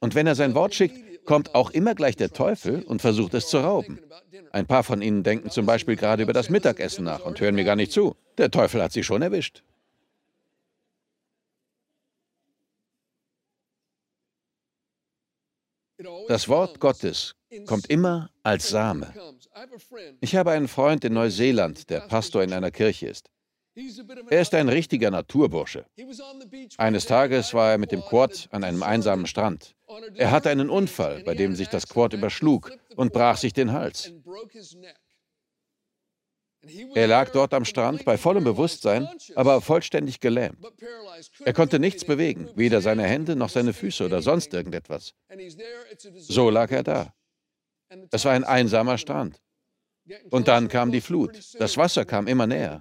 Und 0.00 0.14
wenn 0.14 0.26
er 0.26 0.34
sein 0.34 0.54
Wort 0.54 0.74
schickt, 0.74 1.24
kommt 1.24 1.54
auch 1.54 1.70
immer 1.70 1.94
gleich 1.94 2.16
der 2.16 2.30
Teufel 2.30 2.82
und 2.84 3.02
versucht 3.02 3.34
es 3.34 3.48
zu 3.48 3.58
rauben. 3.58 4.00
Ein 4.52 4.66
paar 4.66 4.84
von 4.84 5.02
Ihnen 5.02 5.22
denken 5.22 5.50
zum 5.50 5.66
Beispiel 5.66 5.96
gerade 5.96 6.22
über 6.22 6.32
das 6.32 6.48
Mittagessen 6.48 7.04
nach 7.04 7.24
und 7.24 7.40
hören 7.40 7.54
mir 7.54 7.64
gar 7.64 7.76
nicht 7.76 7.92
zu. 7.92 8.16
Der 8.38 8.50
Teufel 8.50 8.82
hat 8.82 8.92
sie 8.92 9.02
schon 9.02 9.22
erwischt. 9.22 9.62
Das 16.28 16.48
Wort 16.48 16.78
Gottes 16.78 17.34
kommt 17.66 17.88
immer 17.88 18.30
als 18.42 18.68
Same. 18.68 19.12
Ich 20.20 20.36
habe 20.36 20.50
einen 20.50 20.68
Freund 20.68 21.04
in 21.04 21.14
Neuseeland, 21.14 21.88
der 21.88 22.00
Pastor 22.00 22.42
in 22.42 22.52
einer 22.52 22.70
Kirche 22.70 23.08
ist. 23.08 23.30
Er 24.30 24.40
ist 24.40 24.54
ein 24.54 24.68
richtiger 24.68 25.10
Naturbursche. 25.10 25.84
Eines 26.78 27.04
Tages 27.04 27.52
war 27.52 27.72
er 27.72 27.78
mit 27.78 27.92
dem 27.92 28.00
Quad 28.00 28.48
an 28.50 28.64
einem 28.64 28.82
einsamen 28.82 29.26
Strand. 29.26 29.74
Er 30.14 30.30
hatte 30.30 30.48
einen 30.48 30.70
Unfall, 30.70 31.22
bei 31.24 31.34
dem 31.34 31.54
sich 31.54 31.68
das 31.68 31.86
Quad 31.86 32.14
überschlug 32.14 32.72
und 32.96 33.12
brach 33.12 33.36
sich 33.36 33.52
den 33.52 33.72
Hals. 33.72 34.12
Er 36.94 37.06
lag 37.06 37.30
dort 37.30 37.54
am 37.54 37.64
Strand 37.64 38.04
bei 38.04 38.18
vollem 38.18 38.44
Bewusstsein, 38.44 39.08
aber 39.34 39.60
vollständig 39.60 40.20
gelähmt. 40.20 40.58
Er 41.44 41.52
konnte 41.52 41.78
nichts 41.78 42.04
bewegen, 42.04 42.48
weder 42.56 42.80
seine 42.80 43.04
Hände 43.04 43.36
noch 43.36 43.50
seine 43.50 43.72
Füße 43.72 44.04
oder 44.04 44.22
sonst 44.22 44.52
irgendetwas. 44.52 45.14
So 46.16 46.50
lag 46.50 46.70
er 46.72 46.82
da. 46.82 47.14
Es 48.10 48.24
war 48.24 48.32
ein 48.32 48.44
einsamer 48.44 48.98
Strand. 48.98 49.40
Und 50.30 50.48
dann 50.48 50.68
kam 50.68 50.92
die 50.92 51.00
Flut. 51.00 51.38
Das 51.58 51.76
Wasser 51.76 52.04
kam 52.04 52.26
immer 52.26 52.46
näher. 52.46 52.80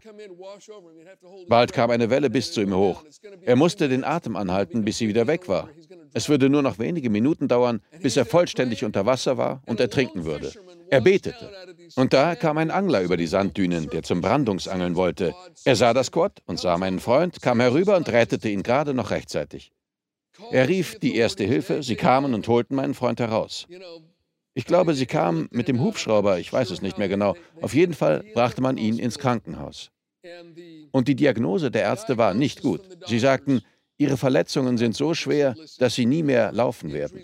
Bald 1.47 1.73
kam 1.73 1.89
eine 1.89 2.09
Welle 2.09 2.29
bis 2.29 2.51
zu 2.51 2.61
ihm 2.61 2.75
hoch. 2.75 3.03
Er 3.41 3.55
musste 3.55 3.89
den 3.89 4.03
Atem 4.03 4.35
anhalten, 4.35 4.85
bis 4.85 4.97
sie 4.97 5.07
wieder 5.07 5.27
weg 5.27 5.47
war. 5.47 5.69
Es 6.13 6.29
würde 6.29 6.49
nur 6.49 6.61
noch 6.61 6.79
wenige 6.79 7.09
Minuten 7.09 7.47
dauern, 7.47 7.81
bis 8.01 8.15
er 8.15 8.25
vollständig 8.25 8.83
unter 8.83 9.05
Wasser 9.05 9.37
war 9.37 9.61
und 9.65 9.79
ertrinken 9.79 10.25
würde. 10.25 10.51
Er 10.89 11.01
betete. 11.01 11.51
Und 11.95 12.13
da 12.13 12.35
kam 12.35 12.57
ein 12.57 12.71
Angler 12.71 13.01
über 13.01 13.17
die 13.17 13.27
Sanddünen, 13.27 13.89
der 13.89 14.03
zum 14.03 14.21
Brandungsangeln 14.21 14.95
wollte. 14.95 15.33
Er 15.63 15.75
sah 15.75 15.93
das 15.93 16.11
Quad 16.11 16.41
und 16.45 16.59
sah 16.59 16.77
meinen 16.77 16.99
Freund, 16.99 17.41
kam 17.41 17.59
herüber 17.59 17.97
und 17.97 18.07
rettete 18.09 18.49
ihn 18.49 18.63
gerade 18.63 18.93
noch 18.93 19.11
rechtzeitig. 19.11 19.71
Er 20.51 20.67
rief 20.67 20.99
die 20.99 21.15
erste 21.15 21.43
Hilfe, 21.43 21.81
sie 21.81 21.95
kamen 21.95 22.33
und 22.33 22.47
holten 22.47 22.75
meinen 22.75 22.93
Freund 22.93 23.19
heraus. 23.19 23.67
Ich 24.57 24.65
glaube, 24.65 24.93
sie 24.93 25.05
kam 25.05 25.49
mit 25.51 25.67
dem 25.67 25.81
Hubschrauber, 25.81 26.39
ich 26.39 26.51
weiß 26.51 26.71
es 26.71 26.81
nicht 26.81 26.97
mehr 26.97 27.09
genau. 27.09 27.35
Auf 27.61 27.73
jeden 27.73 27.93
Fall 27.93 28.23
brachte 28.33 28.61
man 28.61 28.77
ihn 28.77 28.97
ins 28.97 29.19
Krankenhaus. 29.19 29.91
Und 30.91 31.09
die 31.09 31.15
Diagnose 31.15 31.69
der 31.69 31.83
Ärzte 31.83 32.17
war 32.17 32.33
nicht 32.33 32.61
gut. 32.61 32.81
Sie 33.05 33.19
sagten, 33.19 33.61
ihre 33.97 34.15
Verletzungen 34.15 34.77
sind 34.77 34.95
so 34.95 35.13
schwer, 35.13 35.55
dass 35.77 35.95
sie 35.95 36.05
nie 36.05 36.23
mehr 36.23 36.53
laufen 36.53 36.93
werden. 36.93 37.21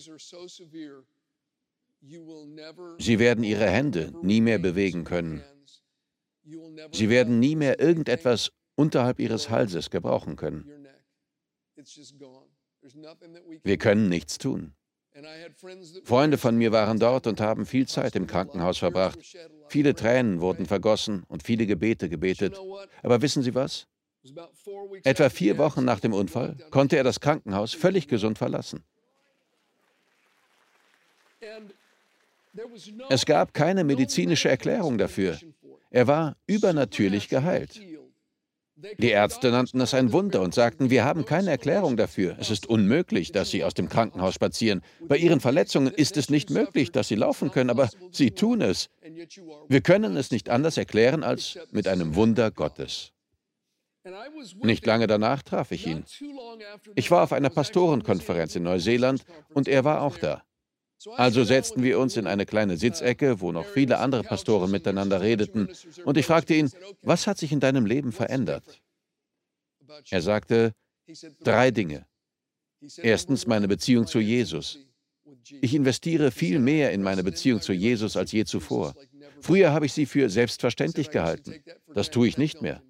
Sie 2.99 3.19
werden 3.19 3.43
ihre 3.45 3.69
Hände 3.69 4.13
nie 4.21 4.41
mehr 4.41 4.59
bewegen 4.59 5.05
können. 5.05 5.41
Sie 6.91 7.09
werden 7.09 7.39
nie 7.39 7.55
mehr 7.55 7.79
irgendetwas 7.79 8.51
unterhalb 8.75 9.19
ihres 9.19 9.49
Halses 9.49 9.89
gebrauchen 9.89 10.35
können. 10.35 10.69
Wir 13.63 13.77
können 13.77 14.09
nichts 14.09 14.37
tun. 14.37 14.73
Freunde 16.05 16.37
von 16.37 16.55
mir 16.57 16.71
waren 16.71 16.99
dort 16.99 17.27
und 17.27 17.41
haben 17.41 17.65
viel 17.65 17.87
Zeit 17.87 18.15
im 18.15 18.27
Krankenhaus 18.27 18.77
verbracht. 18.77 19.19
Viele 19.67 19.93
Tränen 19.93 20.39
wurden 20.39 20.65
vergossen 20.65 21.23
und 21.27 21.43
viele 21.43 21.65
Gebete 21.65 22.09
gebetet. 22.09 22.57
Aber 23.03 23.21
wissen 23.21 23.43
Sie 23.43 23.53
was? 23.53 23.87
Etwa 25.03 25.29
vier 25.29 25.57
Wochen 25.57 25.83
nach 25.83 25.99
dem 25.99 26.13
Unfall 26.13 26.55
konnte 26.69 26.95
er 26.95 27.03
das 27.03 27.19
Krankenhaus 27.19 27.73
völlig 27.73 28.07
gesund 28.07 28.37
verlassen. 28.37 28.83
Es 33.09 33.25
gab 33.25 33.53
keine 33.53 33.83
medizinische 33.83 34.49
Erklärung 34.49 34.97
dafür. 34.97 35.39
Er 35.89 36.07
war 36.07 36.35
übernatürlich 36.47 37.29
geheilt. 37.29 37.81
Die 38.97 39.09
Ärzte 39.09 39.51
nannten 39.51 39.81
es 39.81 39.93
ein 39.93 40.11
Wunder 40.11 40.41
und 40.41 40.53
sagten, 40.53 40.89
wir 40.89 41.03
haben 41.05 41.25
keine 41.25 41.51
Erklärung 41.51 41.97
dafür. 41.97 42.35
Es 42.39 42.49
ist 42.49 42.67
unmöglich, 42.67 43.31
dass 43.31 43.49
Sie 43.49 43.63
aus 43.63 43.73
dem 43.73 43.89
Krankenhaus 43.89 44.33
spazieren. 44.33 44.81
Bei 45.07 45.17
Ihren 45.17 45.39
Verletzungen 45.39 45.93
ist 45.93 46.17
es 46.17 46.29
nicht 46.29 46.49
möglich, 46.49 46.91
dass 46.91 47.07
Sie 47.07 47.15
laufen 47.15 47.51
können, 47.51 47.69
aber 47.69 47.89
Sie 48.11 48.31
tun 48.31 48.61
es. 48.61 48.89
Wir 49.67 49.81
können 49.81 50.17
es 50.17 50.31
nicht 50.31 50.49
anders 50.49 50.77
erklären 50.77 51.23
als 51.23 51.57
mit 51.71 51.87
einem 51.87 52.15
Wunder 52.15 52.51
Gottes. 52.51 53.11
Nicht 54.63 54.85
lange 54.85 55.07
danach 55.07 55.43
traf 55.43 55.71
ich 55.71 55.85
ihn. 55.85 56.03
Ich 56.95 57.11
war 57.11 57.23
auf 57.23 57.33
einer 57.33 57.49
Pastorenkonferenz 57.49 58.55
in 58.55 58.63
Neuseeland 58.63 59.23
und 59.53 59.67
er 59.67 59.83
war 59.83 60.01
auch 60.01 60.17
da. 60.17 60.43
Also 61.15 61.43
setzten 61.43 61.83
wir 61.83 61.99
uns 61.99 62.17
in 62.17 62.27
eine 62.27 62.45
kleine 62.45 62.77
Sitzecke, 62.77 63.41
wo 63.41 63.51
noch 63.51 63.65
viele 63.65 63.97
andere 63.99 64.23
Pastoren 64.23 64.71
miteinander 64.71 65.21
redeten, 65.21 65.69
und 66.05 66.17
ich 66.17 66.25
fragte 66.25 66.53
ihn, 66.53 66.69
was 67.01 67.27
hat 67.27 67.37
sich 67.37 67.51
in 67.51 67.59
deinem 67.59 67.85
Leben 67.85 68.11
verändert? 68.11 68.81
Er 70.09 70.21
sagte, 70.21 70.73
drei 71.43 71.71
Dinge. 71.71 72.05
Erstens 72.97 73.47
meine 73.47 73.67
Beziehung 73.67 74.07
zu 74.07 74.19
Jesus. 74.19 74.79
Ich 75.61 75.73
investiere 75.73 76.31
viel 76.31 76.59
mehr 76.59 76.91
in 76.91 77.03
meine 77.03 77.23
Beziehung 77.23 77.61
zu 77.61 77.73
Jesus 77.73 78.17
als 78.17 78.31
je 78.31 78.45
zuvor. 78.45 78.95
Früher 79.41 79.71
habe 79.71 79.85
ich 79.85 79.93
sie 79.93 80.05
für 80.05 80.29
selbstverständlich 80.29 81.09
gehalten. 81.09 81.63
Das 81.93 82.09
tue 82.09 82.27
ich 82.27 82.37
nicht 82.37 82.61
mehr. 82.61 82.81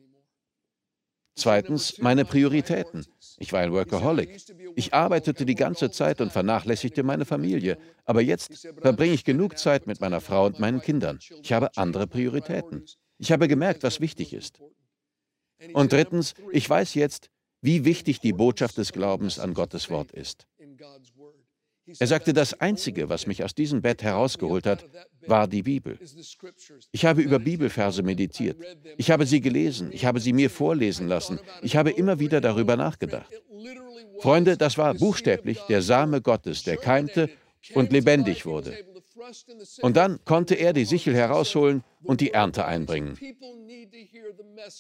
Zweitens 1.36 1.98
meine 2.00 2.26
Prioritäten. 2.26 3.06
Ich 3.38 3.54
war 3.54 3.62
ein 3.62 3.72
Workaholic. 3.72 4.42
Ich 4.76 4.94
arbeitete 4.94 5.46
die 5.46 5.56
ganze 5.56 5.90
Zeit 5.90 6.22
und 6.22 6.32
vernachlässigte 6.32 7.04
meine 7.04 7.26
Familie. 7.26 7.78
Aber 8.06 8.22
jetzt 8.22 8.68
verbringe 8.82 9.14
ich 9.14 9.24
genug 9.24 9.58
Zeit 9.58 9.88
mit 9.88 10.02
meiner 10.02 10.22
Frau 10.22 10.46
und 10.46 10.60
meinen 10.60 10.82
Kindern. 10.82 11.20
Ich 11.42 11.54
habe 11.54 11.76
andere 11.78 12.08
Prioritäten. 12.08 12.86
Ich 13.18 13.32
habe 13.32 13.48
gemerkt, 13.48 13.84
was 13.84 14.02
wichtig 14.02 14.34
ist. 14.34 14.62
Und 15.74 15.94
drittens, 15.94 16.34
ich 16.52 16.70
weiß 16.70 16.96
jetzt, 16.96 17.30
wie 17.62 17.86
wichtig 17.86 18.20
die 18.20 18.34
Botschaft 18.34 18.78
des 18.78 18.92
Glaubens 18.92 19.40
an 19.40 19.54
Gottes 19.54 19.90
Wort 19.90 20.12
ist. 20.12 20.48
Er 22.00 22.08
sagte, 22.08 22.34
das 22.34 22.60
Einzige, 22.60 23.10
was 23.10 23.28
mich 23.28 23.44
aus 23.44 23.54
diesem 23.54 23.82
Bett 23.82 24.04
herausgeholt 24.04 24.66
hat, 24.66 24.86
war 25.26 25.48
die 25.48 25.64
Bibel. 25.64 25.98
Ich 26.92 27.06
habe 27.06 27.22
über 27.22 27.40
Bibelverse 27.40 28.04
meditiert. 28.04 28.58
Ich 28.98 29.12
habe 29.12 29.26
sie 29.26 29.42
gelesen. 29.42 29.92
Ich 29.92 30.06
habe 30.06 30.20
sie 30.20 30.34
mir 30.34 30.50
vorlesen 30.50 31.08
lassen. 31.08 31.40
Ich 31.62 31.76
habe 31.76 31.92
immer 31.92 32.20
wieder 32.20 32.40
darüber 32.40 32.76
nachgedacht. 32.78 33.32
Freunde, 34.20 34.58
das 34.58 34.78
war 34.78 34.94
buchstäblich 34.94 35.60
der 35.68 35.82
Same 35.82 36.22
Gottes, 36.22 36.64
der 36.64 36.78
keimte 36.78 37.30
und 37.74 37.92
lebendig 37.92 38.46
wurde. 38.46 38.78
Und 39.82 39.98
dann 39.98 40.24
konnte 40.26 40.56
er 40.56 40.74
die 40.74 40.86
Sichel 40.86 41.14
herausholen 41.14 41.84
und 42.04 42.22
die 42.22 42.32
Ernte 42.32 42.66
einbringen. 42.66 43.18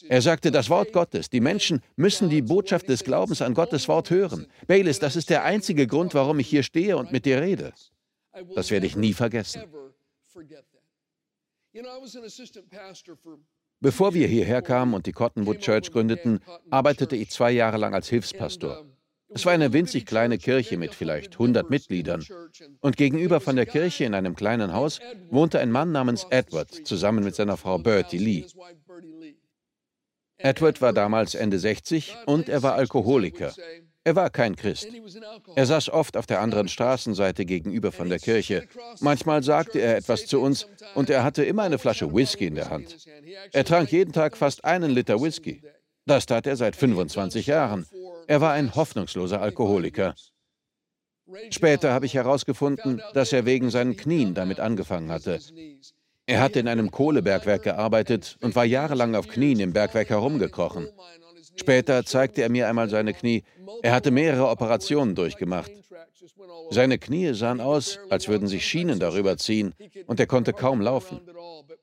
Er 0.08 0.22
sagte 0.22 0.52
das 0.52 0.70
Wort 0.70 0.94
Gottes. 0.94 1.30
Die 1.30 1.42
Menschen 1.42 1.82
müssen 1.96 2.30
die 2.30 2.42
Botschaft 2.42 2.90
des 2.90 3.04
Glaubens 3.04 3.42
an 3.42 3.54
Gottes 3.54 3.88
Wort 3.88 4.10
hören. 4.10 4.48
Baylis, 4.68 5.00
das 5.00 5.16
ist 5.16 5.30
der 5.30 5.44
einzige 5.44 5.88
Grund, 5.88 6.14
warum 6.14 6.40
ich 6.40 6.48
hier 6.48 6.64
stehe 6.64 6.98
und 6.98 7.12
mit 7.12 7.26
dir 7.26 7.42
rede. 7.42 7.74
Das 8.56 8.72
werde 8.72 8.86
ich 8.86 8.96
nie 8.96 9.14
vergessen. 9.14 9.64
Bevor 13.80 14.14
wir 14.14 14.28
hierher 14.28 14.62
kamen 14.62 14.94
und 14.94 15.06
die 15.06 15.12
Cottonwood 15.12 15.60
Church 15.60 15.92
gründeten, 15.92 16.40
arbeitete 16.70 17.16
ich 17.16 17.32
zwei 17.32 17.52
Jahre 17.52 17.78
lang 17.78 17.94
als 17.94 18.10
Hilfspastor. 18.10 18.86
Es 19.34 19.46
war 19.46 19.54
eine 19.54 19.74
winzig 19.74 20.06
kleine 20.06 20.38
Kirche 20.38 20.78
mit 20.78 20.94
vielleicht 20.94 21.34
100 21.34 21.70
Mitgliedern. 21.70 22.26
Und 22.82 22.98
gegenüber 22.98 23.40
von 23.40 23.56
der 23.56 23.66
Kirche 23.66 24.06
in 24.06 24.14
einem 24.14 24.36
kleinen 24.36 24.74
Haus 24.74 25.00
wohnte 25.30 25.60
ein 25.60 25.72
Mann 25.72 25.92
namens 25.92 26.26
Edward 26.30 26.70
zusammen 26.86 27.24
mit 27.24 27.36
seiner 27.36 27.58
Frau 27.58 27.78
Bertie 27.78 28.18
Lee. 28.18 28.46
Edward 30.38 30.82
war 30.82 30.94
damals 30.94 31.36
Ende 31.36 31.60
60 31.60 32.16
und 32.26 32.50
er 32.50 32.64
war 32.64 32.74
Alkoholiker. 32.74 33.54
Er 34.04 34.16
war 34.16 34.32
kein 34.32 34.56
Christ. 34.56 34.88
Er 35.56 35.66
saß 35.68 35.90
oft 35.90 36.18
auf 36.18 36.26
der 36.26 36.42
anderen 36.42 36.68
Straßenseite 36.68 37.46
gegenüber 37.46 37.92
von 37.92 38.10
der 38.10 38.18
Kirche. 38.18 38.68
Manchmal 39.00 39.44
sagte 39.44 39.80
er 39.80 39.98
etwas 39.98 40.26
zu 40.26 40.42
uns 40.42 40.68
und 40.96 41.12
er 41.12 41.24
hatte 41.24 41.44
immer 41.44 41.64
eine 41.64 41.78
Flasche 41.78 42.12
Whisky 42.12 42.48
in 42.48 42.56
der 42.56 42.72
Hand. 42.72 42.98
Er 43.52 43.64
trank 43.64 43.92
jeden 43.92 44.12
Tag 44.12 44.36
fast 44.36 44.66
einen 44.66 44.90
Liter 44.90 45.22
Whisky. 45.22 45.62
Das 46.08 46.26
tat 46.26 46.48
er 46.48 46.56
seit 46.56 46.76
25 46.76 47.46
Jahren. 47.46 47.86
Er 48.28 48.42
war 48.42 48.54
ein 48.54 48.76
hoffnungsloser 48.76 49.42
Alkoholiker. 49.42 50.16
Später 51.50 51.94
habe 51.94 52.06
ich 52.06 52.14
herausgefunden, 52.14 53.02
dass 53.14 53.32
er 53.32 53.46
wegen 53.46 53.70
seinen 53.70 53.96
Knien 53.96 54.34
damit 54.34 54.60
angefangen 54.60 55.12
hatte. 55.12 55.40
Er 56.26 56.42
hatte 56.42 56.60
in 56.60 56.68
einem 56.68 56.92
Kohlebergwerk 56.92 57.64
gearbeitet 57.64 58.38
und 58.42 58.56
war 58.56 58.66
jahrelang 58.66 59.16
auf 59.16 59.28
Knien 59.28 59.60
im 59.60 59.74
Bergwerk 59.74 60.10
herumgekrochen. 60.10 60.88
Später 61.56 62.06
zeigte 62.06 62.42
er 62.42 62.50
mir 62.50 62.68
einmal 62.68 62.90
seine 62.90 63.14
Knie. 63.14 63.44
Er 63.82 63.94
hatte 63.94 64.12
mehrere 64.12 64.48
Operationen 64.48 65.16
durchgemacht. 65.16 65.72
Seine 66.70 66.98
Knie 66.98 67.34
sahen 67.34 67.60
aus, 67.60 68.00
als 68.10 68.28
würden 68.28 68.48
sich 68.48 68.66
Schienen 68.66 69.00
darüber 69.00 69.38
ziehen, 69.38 69.74
und 70.08 70.20
er 70.20 70.28
konnte 70.28 70.54
kaum 70.54 70.82
laufen. 70.82 71.20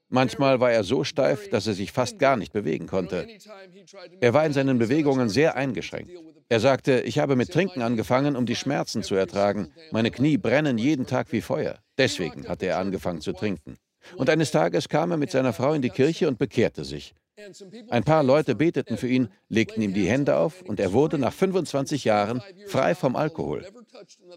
Manchmal 0.09 0.61
war 0.61 0.73
er 0.73 0.85
so 0.85 1.05
steif, 1.05 1.51
dass 1.51 1.67
er 1.67 1.75
sich 1.75 1.93
fast 1.93 2.19
gar 2.19 2.37
nicht 2.37 2.53
bewegen 2.53 2.87
konnte. 2.87 3.27
Er 4.21 4.33
war 4.33 4.47
in 4.47 4.55
seinen 4.55 4.79
Bewegungen 4.79 5.29
sehr 5.29 5.57
eingeschränkt. 5.57 6.13
Er 6.49 6.61
sagte, 6.61 7.01
ich 7.01 7.19
habe 7.19 7.37
mit 7.37 7.53
Trinken 7.53 7.83
angefangen, 7.83 8.35
um 8.35 8.47
die 8.47 8.57
Schmerzen 8.57 9.03
zu 9.03 9.15
ertragen. 9.15 9.71
Meine 9.91 10.11
Knie 10.11 10.39
brennen 10.39 10.79
jeden 10.79 11.07
Tag 11.07 11.31
wie 11.31 11.43
Feuer. 11.43 11.79
Deswegen 11.99 12.49
hatte 12.49 12.67
er 12.67 12.79
angefangen 12.79 13.21
zu 13.21 13.33
trinken. 13.33 13.77
Und 14.17 14.31
eines 14.31 14.51
Tages 14.51 14.89
kam 14.89 15.11
er 15.11 15.19
mit 15.19 15.31
seiner 15.31 15.53
Frau 15.53 15.75
in 15.75 15.83
die 15.83 15.91
Kirche 15.91 16.27
und 16.27 16.39
bekehrte 16.39 16.85
sich. 16.85 17.15
Ein 17.89 18.05
paar 18.05 18.23
Leute 18.23 18.55
beteten 18.55 18.97
für 18.97 19.09
ihn, 19.09 19.29
legten 19.49 19.83
ihm 19.83 19.95
die 19.95 20.09
Hände 20.09 20.37
auf 20.37 20.63
und 20.63 20.81
er 20.81 20.93
wurde 20.93 21.19
nach 21.19 21.33
25 21.33 22.05
Jahren 22.05 22.43
frei 22.67 22.95
vom 22.95 23.17
Alkohol. 23.17 23.67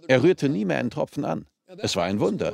Er 0.07 0.23
rührte 0.23 0.49
nie 0.49 0.65
mehr 0.65 0.77
einen 0.77 0.89
Tropfen 0.89 1.25
an. 1.25 1.45
Es 1.77 1.95
war 1.95 2.05
ein 2.05 2.19
Wunder. 2.19 2.53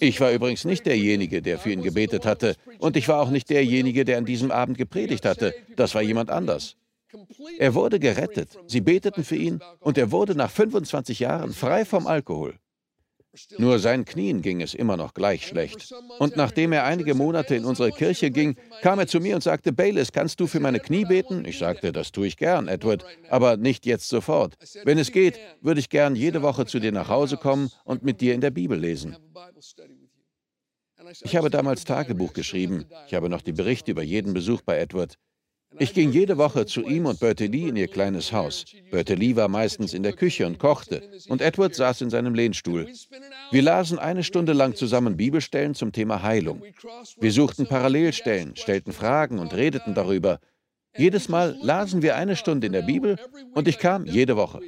Ich 0.00 0.20
war 0.20 0.32
übrigens 0.32 0.64
nicht 0.64 0.86
derjenige, 0.86 1.42
der 1.42 1.58
für 1.58 1.70
ihn 1.70 1.82
gebetet 1.82 2.24
hatte. 2.24 2.56
Und 2.78 2.96
ich 2.96 3.08
war 3.08 3.20
auch 3.20 3.30
nicht 3.30 3.50
derjenige, 3.50 4.04
der 4.04 4.18
an 4.18 4.24
diesem 4.24 4.50
Abend 4.50 4.78
gepredigt 4.78 5.26
hatte. 5.26 5.54
Das 5.76 5.94
war 5.94 6.02
jemand 6.02 6.30
anders. 6.30 6.76
Er 7.58 7.74
wurde 7.74 7.98
gerettet. 7.98 8.56
Sie 8.66 8.80
beteten 8.80 9.24
für 9.24 9.36
ihn 9.36 9.60
und 9.80 9.98
er 9.98 10.12
wurde 10.12 10.34
nach 10.34 10.50
25 10.50 11.18
Jahren 11.18 11.52
frei 11.52 11.84
vom 11.84 12.06
Alkohol. 12.06 12.54
Nur 13.58 13.78
seinen 13.78 14.04
Knien 14.04 14.42
ging 14.42 14.60
es 14.60 14.74
immer 14.74 14.96
noch 14.96 15.14
gleich 15.14 15.46
schlecht. 15.46 15.94
Und 16.18 16.36
nachdem 16.36 16.72
er 16.72 16.84
einige 16.84 17.14
Monate 17.14 17.54
in 17.54 17.64
unsere 17.64 17.92
Kirche 17.92 18.30
ging, 18.30 18.56
kam 18.82 18.98
er 18.98 19.06
zu 19.06 19.20
mir 19.20 19.36
und 19.36 19.42
sagte, 19.42 19.72
Baylis, 19.72 20.10
kannst 20.10 20.40
du 20.40 20.46
für 20.48 20.58
meine 20.58 20.80
Knie 20.80 21.04
beten? 21.04 21.44
Ich 21.44 21.58
sagte, 21.58 21.92
das 21.92 22.10
tue 22.10 22.26
ich 22.26 22.36
gern, 22.36 22.66
Edward, 22.66 23.04
aber 23.28 23.56
nicht 23.56 23.86
jetzt 23.86 24.08
sofort. 24.08 24.54
Wenn 24.84 24.98
es 24.98 25.12
geht, 25.12 25.38
würde 25.60 25.80
ich 25.80 25.88
gern 25.88 26.16
jede 26.16 26.42
Woche 26.42 26.66
zu 26.66 26.80
dir 26.80 26.92
nach 26.92 27.08
Hause 27.08 27.36
kommen 27.36 27.70
und 27.84 28.02
mit 28.02 28.20
dir 28.20 28.34
in 28.34 28.40
der 28.40 28.50
Bibel 28.50 28.78
lesen. 28.78 29.16
Ich 31.22 31.36
habe 31.36 31.50
damals 31.50 31.84
Tagebuch 31.84 32.32
geschrieben. 32.32 32.84
Ich 33.06 33.14
habe 33.14 33.28
noch 33.28 33.42
die 33.42 33.52
Berichte 33.52 33.92
über 33.92 34.02
jeden 34.02 34.34
Besuch 34.34 34.60
bei 34.62 34.78
Edward. 34.78 35.16
Ich 35.78 35.94
ging 35.94 36.10
jede 36.10 36.36
Woche 36.36 36.66
zu 36.66 36.82
ihm 36.82 37.06
und 37.06 37.20
Bertie 37.20 37.46
Lee 37.46 37.68
in 37.68 37.76
ihr 37.76 37.86
kleines 37.86 38.32
Haus. 38.32 38.64
Bertie 38.90 39.14
Lee 39.14 39.36
war 39.36 39.48
meistens 39.48 39.94
in 39.94 40.02
der 40.02 40.12
Küche 40.12 40.46
und 40.46 40.58
kochte, 40.58 41.02
und 41.28 41.40
Edward 41.40 41.74
saß 41.74 42.00
in 42.00 42.10
seinem 42.10 42.34
Lehnstuhl. 42.34 42.88
Wir 43.50 43.62
lasen 43.62 43.98
eine 43.98 44.24
Stunde 44.24 44.52
lang 44.52 44.74
zusammen 44.74 45.16
Bibelstellen 45.16 45.74
zum 45.74 45.92
Thema 45.92 46.22
Heilung. 46.22 46.62
Wir 47.18 47.32
suchten 47.32 47.66
Parallelstellen, 47.66 48.56
stellten 48.56 48.92
Fragen 48.92 49.38
und 49.38 49.54
redeten 49.54 49.94
darüber. 49.94 50.40
Jedes 50.96 51.28
Mal 51.28 51.56
lasen 51.62 52.02
wir 52.02 52.16
eine 52.16 52.36
Stunde 52.36 52.66
in 52.66 52.72
der 52.72 52.82
Bibel 52.82 53.16
und 53.54 53.68
ich 53.68 53.78
kam 53.78 54.06
jede 54.06 54.36
Woche. 54.36 54.60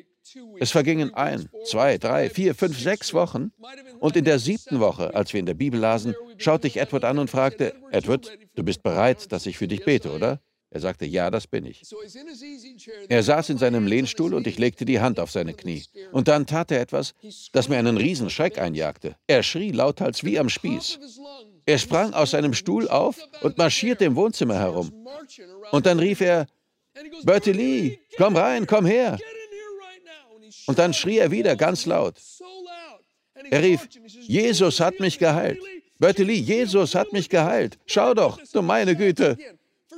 Es 0.61 0.71
vergingen 0.71 1.13
ein, 1.15 1.49
zwei, 1.65 1.99
drei, 1.99 2.31
vier, 2.31 2.55
fünf, 2.55 2.79
sechs 2.79 3.13
Wochen. 3.13 3.53
Und 3.99 4.17
in 4.17 4.25
der 4.25 4.39
siebten 4.39 4.79
Woche, 4.79 5.15
als 5.15 5.33
wir 5.33 5.41
in 5.41 5.47
der 5.47 5.55
Bibel 5.55 5.81
lasen, 5.81 6.15
schaute 6.39 6.69
ich 6.69 6.79
Edward 6.79 7.05
an 7.05 7.19
und 7.19 7.29
fragte, 7.29 7.75
Edward, 7.91 8.31
du 8.55 8.63
bist 8.63 8.83
bereit, 8.83 9.33
dass 9.33 9.47
ich 9.47 9.59
für 9.59 9.69
dich 9.69 9.85
bete, 9.85 10.13
oder? 10.13 10.41
Er 10.75 10.81
sagte, 10.81 11.05
ja, 11.05 11.31
das 11.31 11.47
bin 11.47 11.67
ich. 11.67 11.83
Er 13.09 13.23
saß 13.23 13.51
in 13.51 13.59
seinem 13.59 13.87
Lehnstuhl 13.87 14.33
und 14.33 14.47
ich 14.47 14.59
legte 14.59 14.87
die 14.87 15.01
Hand 15.01 15.21
auf 15.21 15.31
seine 15.31 15.53
Knie. 15.53 15.85
Und 16.13 16.29
dann 16.29 16.47
tat 16.47 16.71
er 16.71 16.81
etwas, 16.81 17.15
das 17.53 17.69
mir 17.69 17.77
einen 17.77 17.99
Riesenschreck 17.99 18.59
einjagte. 18.59 19.17
Er 19.27 19.43
schrie 19.43 19.73
lauthals 19.73 20.25
wie 20.25 20.39
am 20.39 20.49
Spieß. 20.49 20.99
Er 21.67 21.79
sprang 21.79 22.15
aus 22.15 22.31
seinem 22.31 22.55
Stuhl 22.55 22.89
auf 22.89 23.19
und 23.43 23.59
marschierte 23.59 24.07
im 24.07 24.17
Wohnzimmer 24.17 24.59
herum. 24.59 25.07
Und 25.73 25.85
dann 25.85 25.99
rief 25.99 26.23
er, 26.23 26.47
Bertie 27.25 27.53
Lee, 27.53 27.99
komm 28.17 28.37
rein, 28.37 28.67
komm 28.67 28.87
her. 28.87 29.19
Und 30.67 30.79
dann 30.79 30.95
schrie 30.95 31.19
er 31.19 31.31
wieder 31.31 31.55
ganz 31.55 31.85
laut. 31.85 32.17
Er 33.51 33.63
rief, 33.63 33.89
Jesus 34.21 34.81
hat 34.81 35.01
mich 35.01 35.19
geheilt. 35.19 35.59
Bertie 35.99 36.25
Lee, 36.25 36.35
Jesus 36.35 36.95
hat 36.95 37.13
mich 37.13 37.29
geheilt. 37.29 37.79
Schau 37.85 38.15
doch, 38.15 38.41
du 38.53 38.63
meine 38.63 38.97
Güte. 38.97 39.37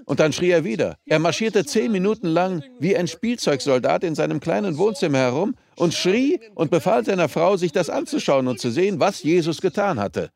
Und 0.06 0.20
dann 0.20 0.32
schrie 0.32 0.50
er 0.50 0.64
wieder. 0.64 0.98
Er 1.06 1.18
marschierte 1.18 1.64
zehn 1.64 1.90
Minuten 1.90 2.28
lang 2.28 2.62
wie 2.78 2.96
ein 2.96 3.08
Spielzeugsoldat 3.08 4.04
in 4.04 4.14
seinem 4.14 4.40
kleinen 4.40 4.76
Wohnzimmer 4.76 5.18
herum 5.18 5.56
und 5.76 5.94
schrie 5.94 6.40
und 6.54 6.70
befahl 6.70 7.04
seiner 7.04 7.28
Frau, 7.28 7.56
sich 7.56 7.72
das 7.72 7.90
anzuschauen 7.90 8.46
und 8.48 8.60
zu 8.60 8.70
sehen, 8.70 9.00
was 9.00 9.22
Jesus 9.22 9.60
getan 9.60 9.98
hatte. 9.98 10.30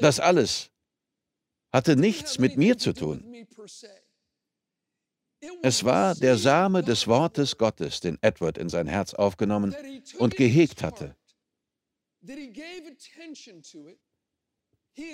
Das 0.00 0.20
alles 0.20 0.70
hatte 1.72 1.96
nichts 1.96 2.38
mit 2.38 2.56
mir 2.56 2.78
zu 2.78 2.92
tun. 2.92 3.24
Es 5.62 5.84
war 5.84 6.14
der 6.14 6.36
Same 6.36 6.82
des 6.82 7.08
Wortes 7.08 7.58
Gottes, 7.58 8.00
den 8.00 8.18
Edward 8.20 8.58
in 8.58 8.68
sein 8.68 8.86
Herz 8.86 9.14
aufgenommen 9.14 9.74
und 10.18 10.36
gehegt 10.36 10.82
hatte. 10.82 11.16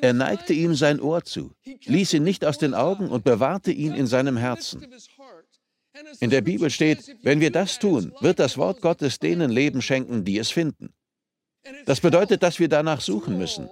Er 0.00 0.12
neigte 0.12 0.52
ihm 0.52 0.74
sein 0.74 1.00
Ohr 1.00 1.24
zu, 1.24 1.54
ließ 1.64 2.14
ihn 2.14 2.24
nicht 2.24 2.44
aus 2.44 2.58
den 2.58 2.74
Augen 2.74 3.08
und 3.08 3.24
bewahrte 3.24 3.70
ihn 3.70 3.94
in 3.94 4.06
seinem 4.06 4.36
Herzen. 4.36 4.86
In 6.20 6.30
der 6.30 6.40
Bibel 6.40 6.70
steht, 6.70 7.16
wenn 7.22 7.40
wir 7.40 7.50
das 7.50 7.78
tun, 7.78 8.12
wird 8.20 8.38
das 8.38 8.56
Wort 8.56 8.80
Gottes 8.80 9.18
denen 9.18 9.50
Leben 9.50 9.82
schenken, 9.82 10.24
die 10.24 10.38
es 10.38 10.50
finden. 10.50 10.92
Das 11.86 12.00
bedeutet, 12.00 12.42
dass 12.42 12.58
wir 12.58 12.68
danach 12.68 13.00
suchen 13.00 13.38
müssen. 13.38 13.68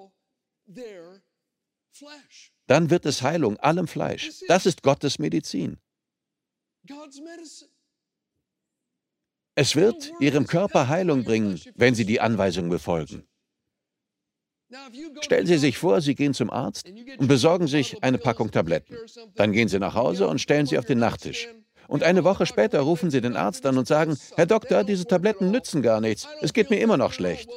Dann 2.67 2.91
wird 2.91 3.07
es 3.07 3.23
Heilung 3.23 3.57
allem 3.59 3.89
Fleisch. 3.89 4.31
Das 4.49 4.67
ist 4.67 4.83
Gottes 4.83 5.19
Medizin. 5.19 5.79
Es 9.55 9.75
wird 9.75 10.13
ihrem 10.21 10.47
Körper 10.47 10.89
Heilung 10.89 11.25
bringen, 11.25 11.61
wenn 11.75 11.95
sie 11.95 12.05
die 12.05 12.21
Anweisung 12.21 12.69
befolgen. 12.69 13.27
Stellen 15.21 15.47
Sie 15.47 15.59
sich 15.59 15.79
vor, 15.79 16.01
Sie 16.01 16.15
gehen 16.15 16.35
zum 16.35 16.51
Arzt 16.51 16.89
und 17.19 17.29
besorgen 17.29 17.67
sich 17.69 18.03
eine 18.03 18.19
Packung 18.19 18.51
Tabletten. 18.51 18.97
Dann 19.37 19.53
gehen 19.53 19.69
Sie 19.69 19.79
nach 19.79 19.95
Hause 19.95 20.27
und 20.27 20.41
stellen 20.41 20.67
sie 20.67 20.79
auf 20.79 20.85
den 20.85 20.99
Nachttisch. 20.99 21.49
Und 21.89 22.03
eine 22.03 22.25
Woche 22.25 22.47
später 22.47 22.81
rufen 22.81 23.11
Sie 23.11 23.21
den 23.21 23.37
Arzt 23.37 23.65
an 23.65 23.79
und 23.79 23.87
sagen, 23.87 24.19
Herr 24.35 24.47
Doktor, 24.47 24.83
diese 24.83 25.07
Tabletten 25.07 25.53
nützen 25.53 25.83
gar 25.83 26.01
nichts. 26.01 26.27
Es 26.41 26.53
geht 26.53 26.71
mir 26.71 26.81
immer 26.81 26.97
noch 26.97 27.13
schlecht. 27.13 27.49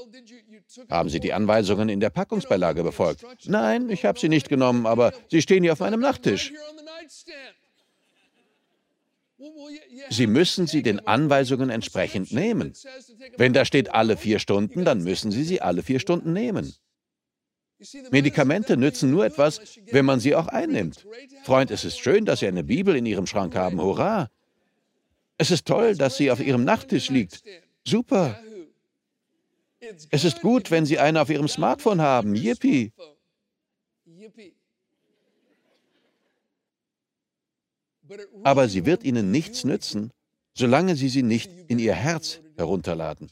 Haben 0.87 1.09
Sie 1.09 1.19
die 1.19 1.33
Anweisungen 1.33 1.89
in 1.89 1.99
der 1.99 2.11
Packungsbeilage 2.11 2.83
befolgt? 2.83 3.25
Nein, 3.45 3.89
ich 3.89 4.05
habe 4.05 4.19
sie 4.19 4.29
nicht 4.29 4.49
genommen, 4.49 4.85
aber 4.85 5.13
sie 5.29 5.41
stehen 5.41 5.63
hier 5.63 5.73
auf 5.73 5.79
meinem 5.79 5.99
Nachttisch. 5.99 6.53
Sie 10.09 10.27
müssen 10.27 10.67
sie 10.67 10.83
den 10.83 11.07
Anweisungen 11.07 11.69
entsprechend 11.69 12.31
nehmen. 12.31 12.73
Wenn 13.37 13.53
da 13.53 13.65
steht 13.65 13.93
alle 13.93 14.15
vier 14.15 14.37
Stunden, 14.37 14.85
dann 14.85 15.03
müssen 15.03 15.31
Sie 15.31 15.43
sie 15.43 15.61
alle 15.61 15.81
vier 15.81 15.99
Stunden 15.99 16.33
nehmen. 16.33 16.73
Medikamente 18.11 18.75
nützen 18.75 19.09
nur 19.09 19.25
etwas, 19.25 19.61
wenn 19.91 20.05
man 20.05 20.19
sie 20.19 20.35
auch 20.35 20.47
einnimmt. 20.47 21.05
Freund, 21.43 21.71
es 21.71 21.85
ist 21.85 21.99
schön, 21.99 22.25
dass 22.25 22.39
Sie 22.39 22.47
eine 22.47 22.63
Bibel 22.63 22.95
in 22.95 23.05
Ihrem 23.05 23.25
Schrank 23.25 23.55
haben. 23.55 23.81
Hurra! 23.81 24.29
Es 25.37 25.51
ist 25.51 25.65
toll, 25.65 25.95
dass 25.95 26.17
sie 26.17 26.31
auf 26.31 26.41
Ihrem 26.41 26.65
Nachttisch 26.65 27.09
liegt. 27.09 27.41
Super! 27.85 28.37
Es 30.11 30.25
ist 30.25 30.41
gut, 30.41 30.71
wenn 30.71 30.85
Sie 30.85 30.99
eine 30.99 31.21
auf 31.21 31.29
Ihrem 31.29 31.47
Smartphone 31.47 32.01
haben. 32.01 32.35
Yippie! 32.35 32.91
Aber 38.43 38.67
sie 38.67 38.85
wird 38.85 39.03
Ihnen 39.03 39.31
nichts 39.31 39.63
nützen, 39.63 40.11
solange 40.53 40.95
Sie 40.95 41.09
sie 41.09 41.23
nicht 41.23 41.51
in 41.67 41.79
Ihr 41.79 41.93
Herz 41.93 42.41
herunterladen 42.57 43.29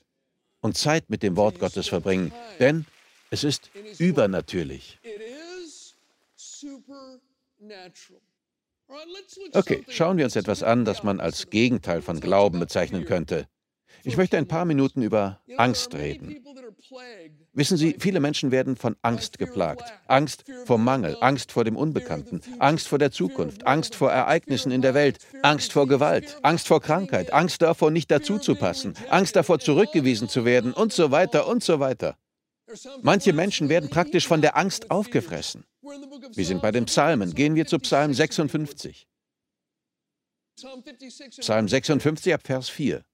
und 0.61 0.77
Zeit 0.77 1.09
mit 1.09 1.23
dem 1.23 1.35
Wort 1.35 1.59
Gottes 1.59 1.87
verbringen. 1.87 2.31
Denn 2.59 2.85
es 3.29 3.43
ist 3.43 3.69
übernatürlich. 3.97 4.99
Okay, 9.53 9.83
schauen 9.89 10.17
wir 10.17 10.25
uns 10.25 10.35
etwas 10.35 10.63
an, 10.63 10.85
das 10.85 11.03
man 11.03 11.19
als 11.19 11.49
Gegenteil 11.49 12.01
von 12.01 12.19
Glauben 12.19 12.59
bezeichnen 12.59 13.05
könnte. 13.05 13.47
Ich 14.03 14.15
möchte 14.15 14.37
ein 14.37 14.47
paar 14.47 14.65
Minuten 14.65 15.01
über 15.01 15.41
Angst 15.57 15.93
reden. 15.93 16.37
Wissen 17.53 17.77
Sie, 17.77 17.97
viele 17.99 18.19
Menschen 18.19 18.51
werden 18.51 18.75
von 18.77 18.95
Angst 19.01 19.37
geplagt. 19.37 19.83
Angst 20.07 20.45
vor 20.65 20.77
Mangel, 20.77 21.17
Angst 21.19 21.51
vor 21.51 21.63
dem 21.63 21.75
Unbekannten, 21.75 22.41
Angst 22.59 22.87
vor 22.87 22.99
der 22.99 23.11
Zukunft, 23.11 23.65
Angst 23.65 23.95
vor 23.95 24.11
Ereignissen 24.11 24.71
in 24.71 24.81
der 24.81 24.93
Welt, 24.93 25.17
Angst 25.41 25.73
vor 25.73 25.87
Gewalt, 25.87 26.37
Angst 26.43 26.67
vor 26.67 26.81
Krankheit, 26.81 27.33
Angst 27.33 27.61
davor, 27.61 27.91
nicht 27.91 28.09
dazuzupassen, 28.11 28.93
Angst 29.09 29.35
davor, 29.35 29.59
zurückgewiesen 29.59 30.29
zu 30.29 30.45
werden 30.45 30.73
und 30.73 30.93
so 30.93 31.11
weiter 31.11 31.47
und 31.47 31.63
so 31.63 31.79
weiter. 31.79 32.17
Manche 33.01 33.33
Menschen 33.33 33.69
werden 33.69 33.89
praktisch 33.89 34.27
von 34.27 34.41
der 34.41 34.57
Angst 34.57 34.91
aufgefressen. 34.91 35.65
Wir 35.81 36.45
sind 36.45 36.61
bei 36.61 36.71
den 36.71 36.85
Psalmen. 36.85 37.33
Gehen 37.33 37.55
wir 37.55 37.65
zu 37.65 37.79
Psalm 37.79 38.13
56. 38.13 39.07
Psalm 41.39 41.67
56 41.67 42.33
ab 42.33 42.41
Vers 42.43 42.69
4. 42.69 43.05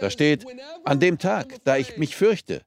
Da 0.00 0.10
steht, 0.10 0.46
an 0.84 1.00
dem 1.00 1.18
Tag, 1.18 1.64
da 1.64 1.76
ich 1.76 1.96
mich 1.96 2.14
fürchte, 2.14 2.64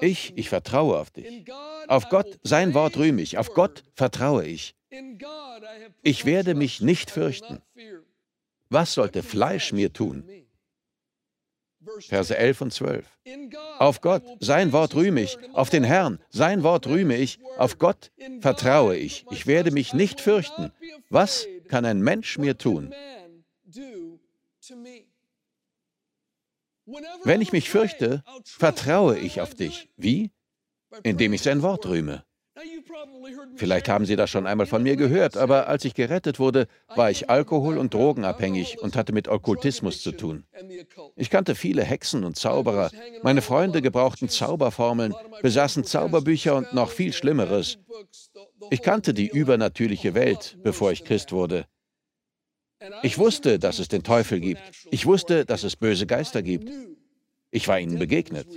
ich, 0.00 0.36
ich 0.36 0.48
vertraue 0.50 0.98
auf 0.98 1.10
dich. 1.10 1.50
Auf 1.88 2.10
Gott, 2.10 2.38
sein 2.42 2.74
Wort 2.74 2.96
rühme 2.98 3.22
ich, 3.22 3.38
auf 3.38 3.54
Gott 3.54 3.82
vertraue 3.94 4.44
ich. 4.44 4.74
Ich 6.02 6.26
werde 6.26 6.54
mich 6.54 6.80
nicht 6.80 7.10
fürchten. 7.10 7.62
Was 8.68 8.94
sollte 8.94 9.22
Fleisch 9.22 9.72
mir 9.72 9.92
tun? 9.92 10.43
Verse 12.08 12.36
11 12.36 12.60
und 12.60 12.72
12. 12.72 13.06
Auf 13.78 14.00
Gott, 14.00 14.22
sein 14.40 14.72
Wort 14.72 14.94
rühme 14.94 15.22
ich, 15.22 15.38
auf 15.52 15.70
den 15.70 15.84
Herrn, 15.84 16.20
sein 16.30 16.62
Wort 16.62 16.86
rühme 16.86 17.16
ich, 17.16 17.38
auf 17.58 17.78
Gott 17.78 18.12
vertraue 18.40 18.96
ich. 18.96 19.26
Ich 19.30 19.46
werde 19.46 19.70
mich 19.70 19.94
nicht 19.94 20.20
fürchten. 20.20 20.72
Was 21.10 21.46
kann 21.68 21.84
ein 21.84 22.00
Mensch 22.00 22.38
mir 22.38 22.58
tun? 22.58 22.94
Wenn 27.24 27.40
ich 27.40 27.52
mich 27.52 27.70
fürchte, 27.70 28.22
vertraue 28.44 29.18
ich 29.18 29.40
auf 29.40 29.54
dich. 29.54 29.88
Wie? 29.96 30.30
Indem 31.02 31.32
ich 31.32 31.42
sein 31.42 31.62
Wort 31.62 31.86
rühme. 31.86 32.24
Vielleicht 33.56 33.88
haben 33.88 34.06
Sie 34.06 34.16
das 34.16 34.30
schon 34.30 34.46
einmal 34.46 34.66
von 34.66 34.82
mir 34.82 34.96
gehört, 34.96 35.36
aber 35.36 35.68
als 35.68 35.84
ich 35.84 35.94
gerettet 35.94 36.38
wurde, 36.38 36.66
war 36.88 37.10
ich 37.10 37.30
alkohol- 37.30 37.78
und 37.78 37.94
drogenabhängig 37.94 38.80
und 38.80 38.96
hatte 38.96 39.12
mit 39.12 39.28
Okkultismus 39.28 40.02
zu 40.02 40.12
tun. 40.12 40.44
Ich 41.16 41.30
kannte 41.30 41.54
viele 41.54 41.82
Hexen 41.82 42.24
und 42.24 42.36
Zauberer. 42.36 42.90
Meine 43.22 43.42
Freunde 43.42 43.82
gebrauchten 43.82 44.28
Zauberformeln, 44.28 45.14
besaßen 45.42 45.84
Zauberbücher 45.84 46.56
und 46.56 46.72
noch 46.72 46.90
viel 46.90 47.12
Schlimmeres. 47.12 47.78
Ich 48.70 48.82
kannte 48.82 49.14
die 49.14 49.28
übernatürliche 49.28 50.14
Welt, 50.14 50.58
bevor 50.62 50.92
ich 50.92 51.04
Christ 51.04 51.32
wurde. 51.32 51.66
Ich 53.02 53.18
wusste, 53.18 53.58
dass 53.58 53.78
es 53.78 53.88
den 53.88 54.02
Teufel 54.02 54.40
gibt. 54.40 54.60
Ich 54.90 55.06
wusste, 55.06 55.44
dass 55.44 55.64
es 55.64 55.76
böse 55.76 56.06
Geister 56.06 56.42
gibt. 56.42 56.70
Ich 57.50 57.68
war 57.68 57.78
ihnen 57.78 57.98
begegnet. 57.98 58.48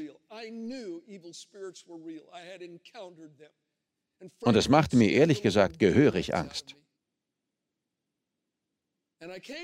Und 4.41 4.55
es 4.55 4.69
machte 4.69 4.97
mir 4.97 5.11
ehrlich 5.11 5.41
gesagt 5.41 5.79
gehörig 5.79 6.35
Angst. 6.35 6.75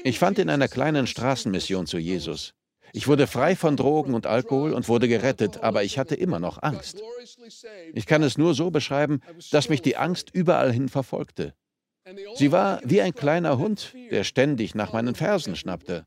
Ich 0.04 0.20
fand 0.20 0.40
in 0.40 0.50
einer 0.50 0.68
kleinen 0.68 1.08
Straßenmission 1.08 1.86
zu 1.86 1.98
Jesus. 1.98 2.54
Ich 2.92 3.08
wurde 3.08 3.28
frei 3.28 3.56
von 3.56 3.78
Drogen 3.78 4.14
und 4.14 4.28
Alkohol 4.28 4.74
und 4.74 4.88
wurde 4.88 5.08
gerettet, 5.08 5.64
aber 5.64 5.84
ich 5.84 5.98
hatte 5.98 6.16
immer 6.16 6.40
noch 6.40 6.62
Angst. 6.62 7.02
Ich 7.94 8.06
kann 8.06 8.24
es 8.24 8.38
nur 8.38 8.54
so 8.54 8.72
beschreiben, 8.72 9.22
dass 9.52 9.70
mich 9.70 9.82
die 9.82 9.96
Angst 9.96 10.30
überall 10.34 10.72
hin 10.72 10.90
verfolgte. 10.90 11.56
Sie 12.36 12.52
war 12.52 12.82
wie 12.84 13.02
ein 13.02 13.14
kleiner 13.14 13.58
Hund, 13.58 13.94
der 14.12 14.24
ständig 14.24 14.76
nach 14.76 14.92
meinen 14.92 15.16
Fersen 15.16 15.56
schnappte. 15.56 16.06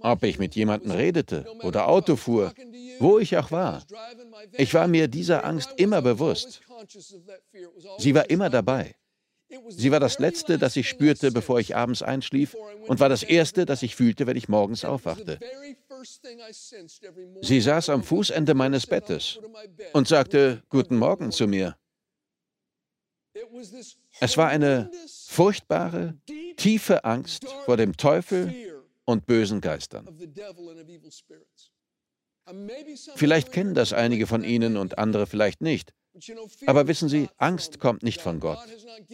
Ob 0.00 0.22
ich 0.22 0.38
mit 0.38 0.54
jemandem 0.54 0.90
redete 0.92 1.44
oder 1.62 1.88
Auto 1.88 2.16
fuhr, 2.16 2.54
wo 3.00 3.18
ich 3.18 3.36
auch 3.36 3.50
war, 3.50 3.82
ich 4.52 4.72
war 4.74 4.86
mir 4.86 5.08
dieser 5.08 5.44
Angst 5.44 5.74
immer 5.76 6.00
bewusst. 6.00 6.62
Sie 7.98 8.14
war 8.14 8.30
immer 8.30 8.50
dabei. 8.50 8.94
Sie 9.70 9.90
war 9.90 10.00
das 10.00 10.18
Letzte, 10.18 10.58
das 10.58 10.76
ich 10.76 10.88
spürte, 10.88 11.32
bevor 11.32 11.58
ich 11.58 11.74
abends 11.74 12.02
einschlief, 12.02 12.54
und 12.86 13.00
war 13.00 13.08
das 13.08 13.22
Erste, 13.22 13.64
das 13.64 13.82
ich 13.82 13.96
fühlte, 13.96 14.26
wenn 14.26 14.36
ich 14.36 14.48
morgens 14.48 14.84
aufwachte. 14.84 15.38
Sie 17.40 17.60
saß 17.60 17.88
am 17.88 18.02
Fußende 18.02 18.54
meines 18.54 18.86
Bettes 18.86 19.38
und 19.92 20.06
sagte 20.06 20.62
Guten 20.68 20.96
Morgen 20.96 21.32
zu 21.32 21.46
mir. 21.46 21.76
Es 24.20 24.36
war 24.36 24.48
eine 24.48 24.90
furchtbare, 25.28 26.14
tiefe 26.56 27.04
Angst 27.04 27.46
vor 27.64 27.76
dem 27.76 27.96
Teufel 27.96 28.54
und 29.04 29.26
bösen 29.26 29.60
Geistern. 29.60 30.08
Vielleicht 33.14 33.52
kennen 33.52 33.74
das 33.74 33.92
einige 33.92 34.26
von 34.26 34.42
Ihnen 34.44 34.76
und 34.76 34.98
andere 34.98 35.26
vielleicht 35.26 35.60
nicht. 35.60 35.92
Aber 36.66 36.88
wissen 36.88 37.08
Sie, 37.08 37.28
Angst 37.36 37.78
kommt 37.78 38.02
nicht 38.02 38.20
von 38.20 38.40
Gott. 38.40 38.58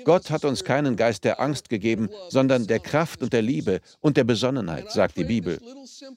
Gott 0.04 0.30
hat 0.30 0.44
uns 0.44 0.64
keinen 0.64 0.96
Geist 0.96 1.24
der 1.24 1.40
Angst 1.40 1.68
gegeben, 1.68 2.08
sondern 2.28 2.66
der 2.66 2.80
Kraft 2.80 3.22
und 3.22 3.32
der 3.32 3.42
Liebe 3.42 3.80
und 4.00 4.16
der 4.16 4.24
Besonnenheit, 4.24 4.90
sagt 4.90 5.16
die 5.16 5.24
Bibel. 5.24 5.60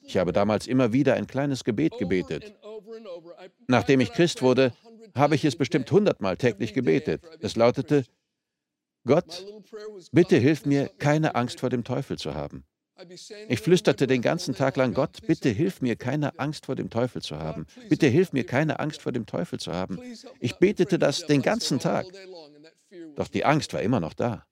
Ich 0.04 0.16
habe 0.16 0.32
damals 0.32 0.66
immer 0.66 0.92
wieder 0.92 1.14
ein 1.14 1.26
kleines 1.26 1.64
Gebet 1.64 1.98
gebetet. 1.98 2.54
Nachdem 3.66 4.00
ich 4.00 4.12
Christ 4.12 4.40
wurde, 4.40 4.72
habe 5.14 5.34
ich 5.34 5.44
es 5.44 5.56
bestimmt 5.56 5.90
hundertmal 5.90 6.36
täglich 6.36 6.74
gebetet. 6.74 7.22
Es 7.40 7.56
lautete, 7.56 8.04
Gott, 9.04 9.46
bitte 10.12 10.36
hilf 10.36 10.66
mir, 10.66 10.88
keine 10.98 11.34
Angst 11.34 11.60
vor 11.60 11.70
dem 11.70 11.84
Teufel 11.84 12.18
zu 12.18 12.34
haben. 12.34 12.64
Ich 13.48 13.60
flüsterte 13.60 14.06
den 14.06 14.22
ganzen 14.22 14.54
Tag 14.54 14.76
lang, 14.76 14.92
Gott, 14.92 15.26
bitte 15.26 15.50
hilf 15.50 15.80
mir, 15.80 15.94
keine 15.96 16.38
Angst 16.38 16.66
vor 16.66 16.74
dem 16.74 16.90
Teufel 16.90 17.22
zu 17.22 17.38
haben. 17.38 17.66
Bitte 17.88 18.08
hilf 18.08 18.32
mir, 18.32 18.44
keine 18.44 18.80
Angst 18.80 19.02
vor 19.02 19.12
dem 19.12 19.24
Teufel 19.24 19.60
zu 19.60 19.72
haben. 19.72 20.00
Ich 20.40 20.56
betete 20.56 20.98
das 20.98 21.26
den 21.26 21.42
ganzen 21.42 21.78
Tag. 21.78 22.06
Doch 23.14 23.28
die 23.28 23.44
Angst 23.44 23.72
war 23.72 23.82
immer 23.82 24.00
noch 24.00 24.14
da. 24.14 24.46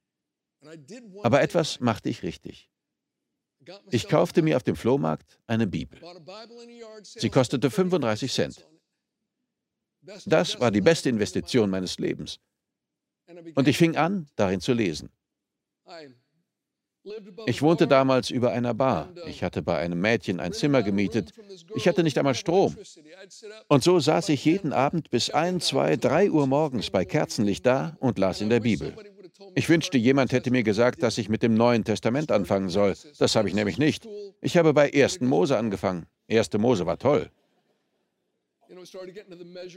Aber 1.23 1.42
etwas 1.42 1.81
machte 1.81 2.09
ich 2.09 2.23
richtig. 2.23 2.71
Ich 3.90 4.09
kaufte 4.09 4.42
mir 4.42 4.57
auf 4.57 4.62
dem 4.62 4.77
Flohmarkt 4.77 5.40
eine 5.47 5.66
Bibel. 5.66 6.01
Sie 7.03 7.31
kostete 7.31 7.71
35 7.71 8.33
Cent. 8.33 8.66
Das 10.27 10.61
war 10.61 10.71
die 10.71 10.81
beste 10.81 11.09
Investition 11.09 11.71
meines 11.71 11.99
Lebens. 11.99 12.38
Und 13.55 13.69
ich 13.69 13.79
fing 13.79 13.97
an, 13.97 14.29
darin 14.37 14.61
zu 14.61 14.73
lesen. 14.73 15.11
Ich 17.47 17.62
wohnte 17.62 17.87
damals 17.87 18.31
über 18.31 18.51
einer 18.51 18.75
Bar. 18.75 19.09
Ich 19.27 19.45
hatte 19.45 19.62
bei 19.62 19.79
einem 19.79 20.01
Mädchen 20.01 20.40
ein 20.40 20.53
Zimmer 20.53 20.83
gemietet. 20.83 21.33
Ich 21.77 21.87
hatte 21.87 22.03
nicht 22.03 22.19
einmal 22.19 22.35
Strom. 22.35 22.77
Und 23.69 23.85
so 23.85 24.01
saß 24.01 24.29
ich 24.31 24.45
jeden 24.45 24.73
Abend 24.73 25.11
bis 25.11 25.31
ein, 25.31 25.61
zwei, 25.61 25.97
drei 25.97 26.31
Uhr 26.31 26.47
morgens 26.49 26.90
bei 26.90 27.05
Kerzenlicht 27.05 27.64
da 27.64 27.97
und 28.01 28.19
las 28.19 28.40
in 28.40 28.51
der 28.51 28.61
Bibel. 28.61 28.92
Ich 29.55 29.69
wünschte, 29.69 29.99
jemand 29.99 30.33
hätte 30.33 30.51
mir 30.51 30.62
gesagt, 30.62 31.03
dass 31.03 31.19
ich 31.19 31.29
mit 31.29 31.42
dem 31.42 31.55
Neuen 31.55 31.85
Testament 31.85 32.33
anfangen 32.33 32.71
soll. 32.71 32.95
Das 33.19 33.37
habe 33.37 33.49
ich 33.49 33.55
nämlich 33.55 33.79
nicht. 33.79 34.07
Ich 34.40 34.57
habe 34.57 34.73
bei 34.75 34.92
1. 34.92 35.21
Mose 35.21 35.57
angefangen. 35.57 36.07
1. 36.29 36.53
Mose 36.55 36.87
war 36.87 36.99
toll. 36.99 37.31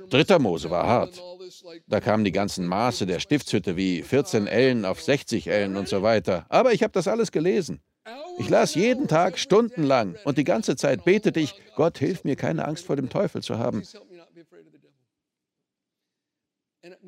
Dritter 0.09 0.39
Mose 0.39 0.69
war 0.69 0.87
hart. 0.87 1.21
Da 1.87 1.99
kamen 1.99 2.23
die 2.23 2.31
ganzen 2.31 2.65
Maße 2.65 3.05
der 3.05 3.19
Stiftshütte 3.19 3.75
wie 3.75 4.03
14 4.03 4.47
Ellen 4.47 4.85
auf 4.85 5.01
60 5.01 5.47
Ellen 5.47 5.77
und 5.77 5.87
so 5.87 6.01
weiter. 6.01 6.45
Aber 6.49 6.73
ich 6.73 6.83
habe 6.83 6.93
das 6.93 7.07
alles 7.07 7.31
gelesen. 7.31 7.81
Ich 8.37 8.49
las 8.49 8.75
jeden 8.75 9.07
Tag 9.07 9.37
stundenlang 9.37 10.15
und 10.23 10.37
die 10.37 10.43
ganze 10.43 10.75
Zeit 10.75 11.05
betete 11.05 11.39
ich, 11.39 11.53
Gott 11.75 11.97
hilf 11.99 12.23
mir, 12.23 12.35
keine 12.35 12.65
Angst 12.65 12.85
vor 12.85 12.95
dem 12.95 13.09
Teufel 13.09 13.43
zu 13.43 13.57
haben. 13.57 13.83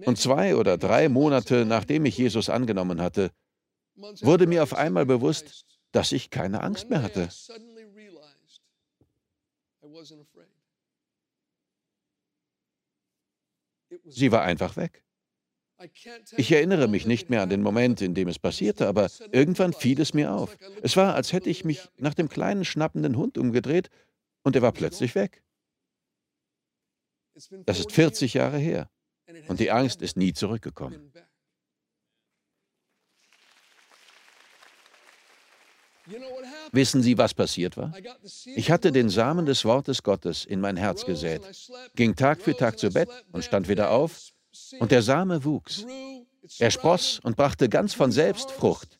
Und 0.05 0.17
zwei 0.17 0.55
oder 0.55 0.77
drei 0.77 1.09
Monate 1.09 1.65
nachdem 1.65 2.05
ich 2.05 2.17
Jesus 2.17 2.49
angenommen 2.49 3.01
hatte, 3.01 3.31
wurde 3.95 4.47
mir 4.47 4.63
auf 4.63 4.73
einmal 4.73 5.05
bewusst, 5.05 5.65
dass 5.91 6.11
ich 6.11 6.29
keine 6.29 6.61
Angst 6.61 6.89
mehr 6.89 7.01
hatte. 7.01 7.29
Sie 14.05 14.31
war 14.31 14.43
einfach 14.43 14.77
weg. 14.77 15.03
Ich 16.37 16.51
erinnere 16.51 16.87
mich 16.87 17.07
nicht 17.07 17.29
mehr 17.29 17.41
an 17.41 17.49
den 17.49 17.61
Moment, 17.61 18.01
in 18.01 18.13
dem 18.13 18.27
es 18.27 18.37
passierte, 18.37 18.87
aber 18.87 19.09
irgendwann 19.31 19.73
fiel 19.73 19.99
es 19.99 20.13
mir 20.13 20.31
auf. 20.31 20.55
Es 20.83 20.95
war, 20.95 21.15
als 21.15 21.33
hätte 21.33 21.49
ich 21.49 21.65
mich 21.65 21.89
nach 21.97 22.13
dem 22.13 22.29
kleinen 22.29 22.65
schnappenden 22.65 23.17
Hund 23.17 23.37
umgedreht 23.37 23.89
und 24.43 24.55
er 24.55 24.61
war 24.61 24.73
plötzlich 24.73 25.15
weg. 25.15 25.43
Das 27.65 27.79
ist 27.79 27.91
40 27.91 28.35
Jahre 28.35 28.57
her 28.57 28.89
und 29.47 29.59
die 29.59 29.71
Angst 29.71 30.01
ist 30.01 30.17
nie 30.17 30.33
zurückgekommen. 30.33 31.11
Wissen 36.71 37.01
Sie, 37.01 37.17
was 37.17 37.33
passiert 37.33 37.77
war? 37.77 37.93
Ich 38.55 38.71
hatte 38.71 38.91
den 38.91 39.09
Samen 39.09 39.45
des 39.45 39.65
Wortes 39.65 40.03
Gottes 40.03 40.45
in 40.45 40.61
mein 40.61 40.77
Herz 40.77 41.05
gesät, 41.05 41.41
ging 41.95 42.15
Tag 42.15 42.41
für 42.41 42.55
Tag 42.55 42.79
zu 42.79 42.89
Bett 42.89 43.09
und 43.31 43.43
stand 43.43 43.67
wieder 43.67 43.91
auf, 43.91 44.31
und 44.79 44.91
der 44.91 45.01
Same 45.01 45.43
wuchs. 45.45 45.85
Er 46.59 46.71
spross 46.71 47.19
und 47.23 47.35
brachte 47.35 47.69
ganz 47.69 47.93
von 47.93 48.11
selbst 48.11 48.51
Frucht. 48.51 48.99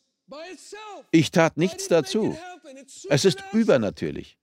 Ich 1.10 1.30
tat 1.30 1.56
nichts 1.56 1.88
dazu. 1.88 2.36
Es 3.08 3.24
ist 3.24 3.42
übernatürlich. 3.52 4.38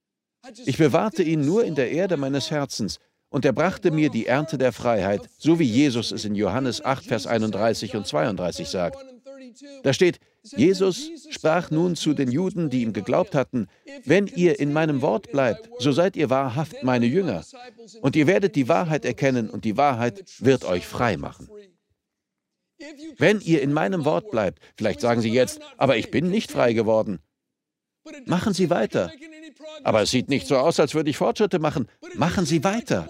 Ich 0.65 0.77
bewahrte 0.77 1.23
ihn 1.23 1.41
nur 1.41 1.63
in 1.63 1.75
der 1.75 1.91
Erde 1.91 2.17
meines 2.17 2.51
Herzens, 2.51 2.99
und 3.29 3.45
er 3.45 3.53
brachte 3.53 3.91
mir 3.91 4.09
die 4.09 4.25
Ernte 4.25 4.57
der 4.57 4.71
Freiheit, 4.71 5.21
so 5.37 5.59
wie 5.59 5.65
Jesus 5.65 6.11
es 6.11 6.25
in 6.25 6.33
Johannes 6.33 6.83
8, 6.83 7.05
Vers 7.05 7.27
31 7.27 7.95
und 7.95 8.07
32 8.07 8.67
sagt. 8.67 8.97
Da 9.83 9.93
steht, 9.93 10.19
Jesus 10.43 11.09
sprach 11.29 11.69
nun 11.71 11.95
zu 11.95 12.13
den 12.13 12.31
Juden, 12.31 12.69
die 12.69 12.81
ihm 12.81 12.93
geglaubt 12.93 13.35
hatten, 13.35 13.67
wenn 14.05 14.27
ihr 14.27 14.59
in 14.59 14.73
meinem 14.73 15.01
Wort 15.01 15.31
bleibt, 15.31 15.69
so 15.79 15.91
seid 15.91 16.15
ihr 16.15 16.29
wahrhaft 16.29 16.83
meine 16.83 17.05
Jünger, 17.05 17.43
und 18.01 18.15
ihr 18.15 18.27
werdet 18.27 18.55
die 18.55 18.67
Wahrheit 18.67 19.05
erkennen, 19.05 19.49
und 19.49 19.65
die 19.65 19.77
Wahrheit 19.77 20.23
wird 20.39 20.65
euch 20.65 20.87
frei 20.87 21.17
machen. 21.17 21.49
Wenn 23.17 23.41
ihr 23.41 23.61
in 23.61 23.73
meinem 23.73 24.05
Wort 24.05 24.31
bleibt, 24.31 24.59
vielleicht 24.77 25.01
sagen 25.01 25.21
Sie 25.21 25.31
jetzt, 25.31 25.59
aber 25.77 25.97
ich 25.97 26.11
bin 26.11 26.29
nicht 26.29 26.51
frei 26.51 26.73
geworden. 26.73 27.19
Machen 28.25 28.53
Sie 28.53 28.69
weiter. 28.69 29.11
Aber 29.83 30.01
es 30.01 30.11
sieht 30.11 30.29
nicht 30.29 30.47
so 30.47 30.57
aus, 30.57 30.79
als 30.79 30.95
würde 30.95 31.09
ich 31.09 31.17
Fortschritte 31.17 31.59
machen. 31.59 31.87
Machen 32.15 32.45
Sie 32.45 32.63
weiter. 32.63 33.09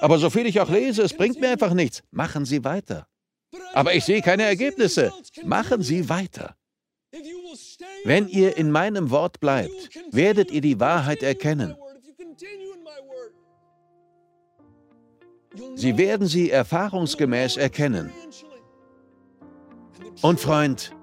Aber 0.00 0.18
so 0.18 0.30
viel 0.30 0.46
ich 0.46 0.60
auch 0.60 0.70
lese, 0.70 1.02
es 1.02 1.14
bringt 1.14 1.40
mir 1.40 1.50
einfach 1.50 1.74
nichts. 1.74 2.02
Machen 2.10 2.44
Sie 2.44 2.64
weiter. 2.64 3.06
Aber 3.74 3.94
ich 3.94 4.04
sehe 4.04 4.22
keine 4.22 4.44
Ergebnisse. 4.44 5.12
Machen 5.44 5.82
Sie 5.82 6.08
weiter. 6.08 6.56
Wenn 8.04 8.28
ihr 8.28 8.56
in 8.56 8.70
meinem 8.70 9.10
Wort 9.10 9.40
bleibt, 9.40 9.90
werdet 10.10 10.50
ihr 10.50 10.60
die 10.60 10.78
Wahrheit 10.78 11.22
erkennen. 11.22 11.74
Sie 15.74 15.96
werden 15.96 16.26
sie 16.26 16.50
erfahrungsgemäß 16.50 17.56
erkennen. 17.56 18.12
Und 20.22 20.40
Freund, 20.40 20.94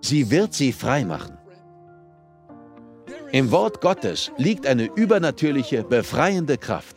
sie 0.00 0.30
wird 0.30 0.54
sie 0.54 0.72
frei 0.72 1.04
machen. 1.04 1.36
Im 3.32 3.50
Wort 3.50 3.80
Gottes 3.80 4.30
liegt 4.36 4.66
eine 4.66 4.84
übernatürliche, 4.84 5.82
befreiende 5.82 6.56
Kraft. 6.56 6.96